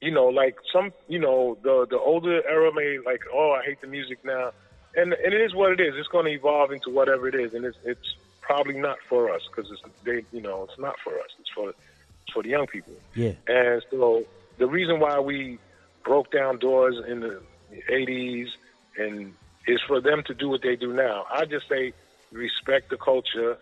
You 0.00 0.10
know, 0.10 0.26
like 0.26 0.56
some, 0.72 0.92
you 1.08 1.18
know, 1.18 1.56
the 1.62 1.86
the 1.88 1.98
older 1.98 2.46
era 2.46 2.72
may 2.74 2.98
like, 3.04 3.22
oh, 3.32 3.52
I 3.52 3.64
hate 3.64 3.80
the 3.80 3.86
music 3.86 4.24
now, 4.24 4.52
and 4.96 5.12
and 5.12 5.32
it 5.32 5.40
is 5.40 5.54
what 5.54 5.72
it 5.72 5.80
is. 5.80 5.94
It's 5.96 6.08
going 6.08 6.26
to 6.26 6.32
evolve 6.32 6.72
into 6.72 6.90
whatever 6.90 7.28
it 7.28 7.34
is, 7.34 7.54
and 7.54 7.64
it's 7.64 7.78
it's 7.84 8.16
probably 8.40 8.78
not 8.78 8.98
for 9.08 9.32
us 9.32 9.42
because 9.48 9.70
it's 9.70 9.82
they 10.04 10.24
you 10.36 10.42
know 10.42 10.64
it's 10.68 10.78
not 10.78 10.96
for 11.04 11.14
us. 11.14 11.30
It's 11.38 11.50
for 11.50 11.70
it's 11.70 12.32
for 12.32 12.42
the 12.42 12.50
young 12.50 12.66
people. 12.66 12.94
Yeah. 13.14 13.32
And 13.46 13.82
so 13.90 14.24
the 14.58 14.66
reason 14.66 15.00
why 15.00 15.20
we 15.20 15.58
broke 16.04 16.32
down 16.32 16.58
doors 16.58 16.96
in 17.06 17.20
the 17.20 17.40
80s 17.90 18.48
and 18.98 19.34
is 19.66 19.80
for 19.86 20.00
them 20.00 20.22
to 20.26 20.34
do 20.34 20.48
what 20.48 20.62
they 20.62 20.76
do 20.76 20.92
now. 20.92 21.26
I 21.32 21.44
just 21.44 21.68
say 21.68 21.92
respect 22.32 22.90
the 22.90 22.96
culture, 22.96 23.58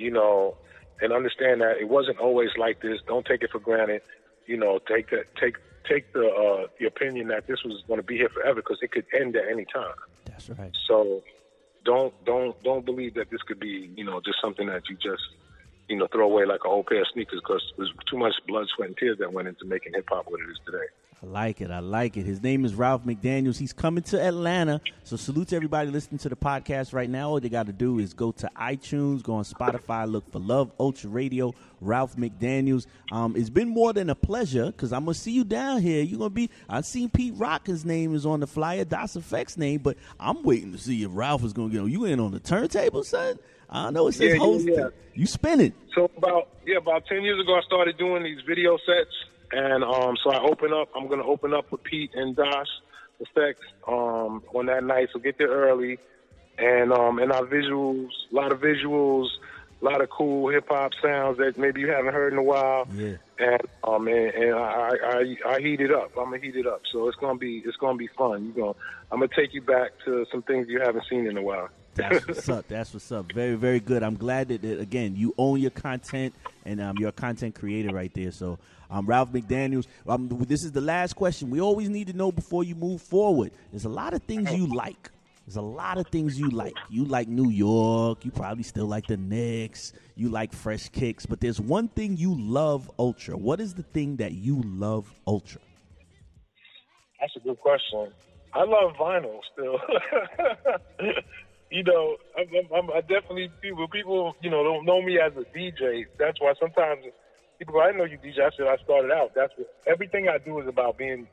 you 0.00 0.10
know, 0.10 0.56
and 1.00 1.12
understand 1.12 1.60
that 1.60 1.76
it 1.78 1.88
wasn't 1.88 2.18
always 2.18 2.50
like 2.56 2.80
this. 2.80 2.98
Don't 3.06 3.26
take 3.26 3.42
it 3.42 3.50
for 3.50 3.58
granted. 3.60 4.02
You 4.46 4.56
know, 4.56 4.78
take 4.88 5.10
that 5.10 5.34
take 5.36 5.56
take 5.88 6.12
the 6.12 6.26
uh, 6.26 6.66
the 6.78 6.86
opinion 6.86 7.28
that 7.28 7.46
this 7.46 7.62
was 7.64 7.82
going 7.86 8.00
to 8.00 8.06
be 8.06 8.16
here 8.16 8.30
forever 8.30 8.56
because 8.56 8.78
it 8.82 8.90
could 8.90 9.06
end 9.18 9.36
at 9.36 9.44
any 9.50 9.66
time. 9.66 9.94
That's 10.24 10.48
right. 10.50 10.76
So 10.88 11.22
don't 11.84 12.12
don't 12.24 12.60
don't 12.62 12.84
believe 12.84 13.14
that 13.14 13.30
this 13.30 13.42
could 13.42 13.60
be 13.60 13.90
you 13.94 14.04
know 14.04 14.20
just 14.24 14.40
something 14.40 14.66
that 14.68 14.88
you 14.88 14.96
just 14.96 15.22
you 15.88 15.96
know 15.96 16.06
throw 16.06 16.24
away 16.24 16.46
like 16.46 16.60
a 16.64 16.68
whole 16.68 16.84
pair 16.84 17.02
of 17.02 17.08
sneakers 17.12 17.40
because 17.40 17.62
there's 17.76 17.92
too 18.10 18.18
much 18.18 18.34
blood, 18.48 18.66
sweat, 18.74 18.88
and 18.88 18.96
tears 18.96 19.18
that 19.18 19.32
went 19.32 19.48
into 19.48 19.64
making 19.64 19.92
hip 19.94 20.06
hop 20.08 20.26
what 20.26 20.40
it 20.40 20.50
is 20.50 20.58
today. 20.64 20.86
I 21.22 21.26
like 21.26 21.60
it. 21.60 21.70
I 21.70 21.80
like 21.80 22.16
it. 22.16 22.24
His 22.24 22.42
name 22.42 22.64
is 22.64 22.74
Ralph 22.74 23.04
McDaniels. 23.04 23.58
He's 23.58 23.74
coming 23.74 24.02
to 24.04 24.18
Atlanta. 24.18 24.80
So 25.04 25.16
salute 25.16 25.48
to 25.48 25.56
everybody 25.56 25.90
listening 25.90 26.18
to 26.20 26.30
the 26.30 26.36
podcast 26.36 26.94
right 26.94 27.10
now. 27.10 27.28
All 27.28 27.40
they 27.40 27.50
got 27.50 27.66
to 27.66 27.74
do 27.74 27.98
is 27.98 28.14
go 28.14 28.32
to 28.32 28.50
iTunes, 28.56 29.22
go 29.22 29.34
on 29.34 29.44
Spotify, 29.44 30.10
look 30.10 30.30
for 30.32 30.38
Love 30.38 30.72
Ultra 30.80 31.10
Radio, 31.10 31.54
Ralph 31.82 32.16
McDaniels. 32.16 32.86
Um, 33.12 33.36
it's 33.36 33.50
been 33.50 33.68
more 33.68 33.92
than 33.92 34.08
a 34.08 34.14
pleasure 34.14 34.66
because 34.66 34.94
I'm 34.94 35.04
gonna 35.04 35.12
see 35.12 35.32
you 35.32 35.44
down 35.44 35.82
here. 35.82 36.02
You're 36.02 36.20
gonna 36.20 36.30
be. 36.30 36.48
I've 36.70 36.86
seen 36.86 37.10
Pete 37.10 37.34
Rock. 37.36 37.66
His 37.66 37.84
name 37.84 38.14
is 38.14 38.24
on 38.24 38.40
the 38.40 38.46
flyer. 38.46 38.86
Das 38.86 39.14
EFX 39.14 39.58
name, 39.58 39.80
but 39.82 39.98
I'm 40.18 40.42
waiting 40.42 40.72
to 40.72 40.78
see 40.78 41.02
if 41.02 41.10
Ralph 41.12 41.44
is 41.44 41.52
gonna 41.52 41.68
get 41.68 41.82
on. 41.82 41.90
You 41.90 42.06
in 42.06 42.18
on 42.18 42.32
the 42.32 42.40
turntable, 42.40 43.04
son? 43.04 43.38
I 43.68 43.90
know 43.90 44.08
it 44.08 44.12
says 44.12 44.32
yeah, 44.32 44.38
hosting. 44.38 44.74
Yeah. 44.74 44.88
You 45.12 45.26
spinning. 45.26 45.74
So 45.94 46.10
about 46.16 46.48
yeah, 46.66 46.78
about 46.78 47.04
ten 47.06 47.22
years 47.22 47.38
ago, 47.38 47.56
I 47.56 47.60
started 47.66 47.98
doing 47.98 48.22
these 48.22 48.40
video 48.48 48.78
sets 48.78 49.14
and 49.52 49.84
um, 49.84 50.16
so 50.22 50.30
I 50.30 50.40
open 50.40 50.72
up. 50.72 50.88
I'm 50.94 51.06
going 51.06 51.20
to 51.20 51.26
open 51.26 51.54
up 51.54 51.70
with 51.72 51.82
Pete 51.82 52.10
and 52.14 52.36
Das 52.36 52.66
EFX 53.20 53.54
um, 53.86 54.42
on 54.54 54.66
that 54.66 54.84
night. 54.84 55.08
So 55.12 55.18
get 55.18 55.38
there 55.38 55.48
early, 55.48 55.98
and 56.58 56.92
um, 56.92 57.18
and 57.18 57.32
our 57.32 57.42
visuals, 57.42 58.08
a 58.30 58.34
lot 58.34 58.52
of 58.52 58.60
visuals, 58.60 59.28
a 59.80 59.84
lot 59.84 60.00
of 60.00 60.10
cool 60.10 60.50
hip 60.50 60.66
hop 60.68 60.92
sounds 61.02 61.38
that 61.38 61.58
maybe 61.58 61.80
you 61.80 61.88
haven't 61.88 62.14
heard 62.14 62.32
in 62.32 62.38
a 62.38 62.42
while. 62.42 62.86
Yeah. 62.94 63.16
And 63.38 63.60
um 63.84 64.06
and, 64.06 64.34
and 64.34 64.54
I, 64.54 64.90
I 65.02 65.36
I 65.46 65.60
heat 65.60 65.80
it 65.80 65.90
up. 65.90 66.10
I'm 66.16 66.24
gonna 66.24 66.38
heat 66.38 66.56
it 66.56 66.66
up. 66.66 66.82
So 66.92 67.08
it's 67.08 67.16
gonna 67.16 67.38
be 67.38 67.62
it's 67.64 67.76
gonna 67.76 67.96
be 67.96 68.08
fun. 68.08 68.44
You 68.46 68.52
going 68.52 68.74
I'm 69.10 69.20
gonna 69.20 69.30
take 69.34 69.54
you 69.54 69.62
back 69.62 69.92
to 70.04 70.26
some 70.30 70.42
things 70.42 70.68
you 70.68 70.80
haven't 70.80 71.04
seen 71.08 71.26
in 71.26 71.36
a 71.36 71.42
while. 71.42 71.68
That's 72.00 72.26
what's 72.28 72.48
up. 72.48 72.68
That's 72.68 72.94
what's 72.94 73.12
up. 73.12 73.32
Very, 73.32 73.54
very 73.56 73.80
good. 73.80 74.02
I'm 74.02 74.16
glad 74.16 74.48
that, 74.48 74.62
that 74.62 74.80
again 74.80 75.16
you 75.16 75.34
own 75.38 75.60
your 75.60 75.70
content 75.70 76.34
and 76.64 76.80
um, 76.80 76.96
you're 76.98 77.08
a 77.10 77.12
content 77.12 77.54
creator 77.54 77.94
right 77.94 78.12
there. 78.14 78.30
So 78.30 78.58
um, 78.90 79.06
Ralph 79.06 79.32
McDaniels. 79.32 79.86
Um, 80.08 80.28
this 80.48 80.64
is 80.64 80.72
the 80.72 80.80
last 80.80 81.14
question. 81.14 81.50
We 81.50 81.60
always 81.60 81.88
need 81.88 82.08
to 82.08 82.12
know 82.12 82.32
before 82.32 82.64
you 82.64 82.74
move 82.74 83.00
forward. 83.00 83.52
There's 83.70 83.84
a 83.84 83.90
lot 83.90 84.14
of 84.14 84.22
things 84.24 84.52
you 84.52 84.66
like. 84.66 85.10
There's 85.46 85.56
a 85.56 85.62
lot 85.62 85.98
of 85.98 86.06
things 86.08 86.38
you 86.38 86.48
like. 86.50 86.74
You 86.90 87.04
like 87.04 87.28
New 87.28 87.50
York. 87.50 88.24
You 88.24 88.30
probably 88.30 88.62
still 88.62 88.86
like 88.86 89.06
the 89.06 89.16
Knicks. 89.16 89.92
You 90.14 90.28
like 90.28 90.52
Fresh 90.52 90.90
Kicks. 90.90 91.26
But 91.26 91.40
there's 91.40 91.60
one 91.60 91.88
thing 91.88 92.16
you 92.16 92.36
love 92.38 92.90
ultra. 92.98 93.36
What 93.36 93.60
is 93.60 93.74
the 93.74 93.82
thing 93.82 94.16
that 94.16 94.32
you 94.32 94.62
love 94.64 95.12
ultra? 95.26 95.60
That's 97.20 97.34
a 97.36 97.40
good 97.40 97.58
question. 97.58 98.12
I 98.52 98.64
love 98.64 98.92
vinyl 98.98 99.40
still. 99.52 99.78
you 101.70 101.84
know, 101.84 102.16
I'm, 102.36 102.48
I'm, 102.74 102.90
I 102.90 103.00
definitely 103.00 103.50
people 103.62 103.86
people 103.88 104.34
you 104.42 104.50
know 104.50 104.64
don't 104.64 104.84
know 104.84 105.00
me 105.00 105.18
as 105.18 105.32
a 105.36 105.44
DJ. 105.56 106.06
That's 106.18 106.40
why 106.40 106.52
sometimes 106.58 107.04
people 107.58 107.74
go, 107.74 107.82
I 107.82 107.92
know 107.92 108.04
you 108.04 108.18
DJ. 108.18 108.40
I 108.40 108.50
said 108.56 108.66
I 108.66 108.76
started 108.82 109.12
out. 109.12 109.32
That's 109.34 109.52
what 109.56 109.68
everything 109.86 110.28
I 110.28 110.38
do 110.38 110.60
is 110.60 110.66
about 110.66 110.98
being 110.98 111.28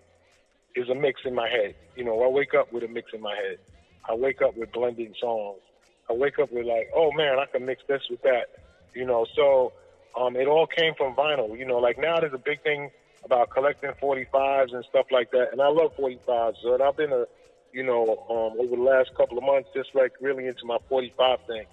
is 0.76 0.90
a 0.90 0.96
mix 0.96 1.22
in 1.26 1.34
my 1.34 1.50
head. 1.50 1.76
You 1.96 2.06
know, 2.06 2.22
I 2.24 2.28
wake 2.28 2.54
up 2.54 2.72
with 2.72 2.84
a 2.84 2.88
mix 2.88 3.12
in 3.14 3.22
my 3.22 3.36
head. 3.36 3.58
I 4.08 4.14
wake 4.14 4.42
up 4.42 4.56
with 4.56 4.72
blending 4.72 5.14
songs. 5.20 5.60
I 6.10 6.14
wake 6.14 6.40
up 6.40 6.52
with 6.52 6.66
like, 6.66 6.90
oh 6.96 7.12
man, 7.12 7.40
I 7.40 7.46
can 7.46 7.66
mix 7.66 7.82
this 7.88 8.02
with 8.10 8.22
that. 8.22 8.46
You 8.94 9.06
know, 9.06 9.26
so 9.36 9.74
um, 10.20 10.36
it 10.36 10.48
all 10.48 10.68
came 10.68 10.94
from 10.96 11.16
vinyl. 11.16 11.58
You 11.58 11.66
know, 11.66 11.78
like 11.78 11.98
now 11.98 12.20
there's 12.20 12.34
a 12.34 12.38
big 12.38 12.62
thing 12.62 12.92
about 13.26 13.50
collecting 13.50 13.92
45s 14.02 14.74
and 14.74 14.86
stuff 14.86 15.08
like 15.12 15.32
that, 15.32 15.48
and 15.52 15.62
I 15.62 15.68
love 15.68 15.98
45s. 15.98 16.56
So 16.62 16.82
I've 16.82 16.96
been 16.96 17.12
a, 17.12 17.26
you 17.72 17.84
know, 17.84 18.04
um, 18.30 18.60
over 18.60 18.76
the 18.76 18.82
last 18.82 19.12
couple 19.16 19.38
of 19.38 19.44
months, 19.44 19.70
just 19.74 19.90
like 19.94 20.14
really 20.22 20.48
into 20.48 20.66
my 20.66 20.78
45 20.90 21.40
thing. 21.48 21.66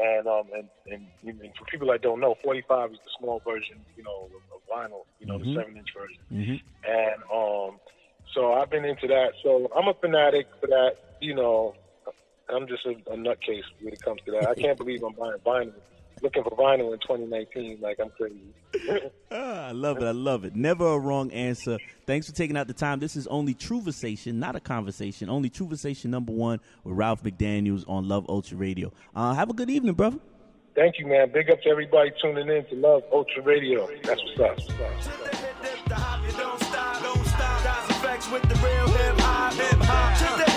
And 0.00 0.28
um 0.28 0.44
and, 0.54 0.68
and, 0.86 1.06
and 1.24 1.56
for 1.58 1.64
people 1.64 1.88
that 1.88 2.02
don't 2.02 2.20
know, 2.20 2.36
45 2.44 2.92
is 2.92 2.98
the 3.04 3.10
small 3.18 3.42
version, 3.44 3.80
you 3.96 4.04
know, 4.04 4.30
of, 4.54 4.62
vinyl, 4.68 5.06
you 5.18 5.26
know, 5.26 5.38
mm-hmm. 5.38 5.54
the 5.54 5.60
seven 5.60 5.76
inch 5.76 5.88
version. 5.96 6.22
Mm-hmm. 6.32 6.90
And 6.90 7.22
um, 7.32 7.80
so 8.34 8.52
I've 8.52 8.70
been 8.70 8.84
into 8.84 9.08
that. 9.08 9.32
So 9.42 9.70
I'm 9.76 9.88
a 9.88 9.94
fanatic 9.94 10.46
for 10.60 10.66
that. 10.68 10.96
You 11.20 11.34
know, 11.34 11.74
I'm 12.48 12.68
just 12.68 12.86
a, 12.86 12.90
a 13.12 13.16
nutcase 13.16 13.64
when 13.80 13.92
it 13.92 14.02
comes 14.02 14.20
to 14.26 14.32
that. 14.32 14.48
I 14.48 14.54
can't 14.54 14.78
believe 14.78 15.02
I'm 15.02 15.14
buying 15.14 15.38
vinyl 15.44 15.72
looking 16.22 16.42
for 16.42 16.50
vinyl 16.50 16.92
in 16.92 16.98
2019 17.00 17.78
like 17.80 17.98
I'm 18.00 18.10
crazy. 18.10 18.40
ah, 19.30 19.68
I 19.68 19.72
love 19.72 19.98
it. 19.98 20.04
I 20.04 20.12
love 20.12 20.44
it. 20.44 20.54
Never 20.56 20.86
a 20.86 20.98
wrong 20.98 21.30
answer. 21.32 21.78
Thanks 22.06 22.26
for 22.28 22.34
taking 22.34 22.56
out 22.56 22.66
the 22.66 22.74
time. 22.74 23.00
This 23.00 23.16
is 23.16 23.26
only 23.26 23.54
Truvasation, 23.54 24.34
not 24.34 24.56
a 24.56 24.60
conversation. 24.60 25.28
Only 25.28 25.50
Truvasation 25.50 26.06
number 26.06 26.32
one 26.32 26.60
with 26.84 26.96
Ralph 26.96 27.22
McDaniels 27.22 27.84
on 27.88 28.08
Love 28.08 28.26
Ultra 28.28 28.56
Radio. 28.56 28.92
Uh, 29.14 29.34
have 29.34 29.50
a 29.50 29.54
good 29.54 29.70
evening, 29.70 29.94
brother. 29.94 30.18
Thank 30.74 30.98
you, 30.98 31.06
man. 31.06 31.32
Big 31.32 31.50
up 31.50 31.60
to 31.62 31.68
everybody 31.70 32.12
tuning 32.22 32.48
in 32.48 32.64
to 32.66 32.74
Love 32.76 33.02
Ultra 33.12 33.42
Radio. 33.42 33.88
That's 34.04 34.22
what's 34.22 34.40
up. 34.40 34.56
What's 34.56 34.70
up. 34.70 35.18
What's 38.30 40.22
up. 40.22 40.47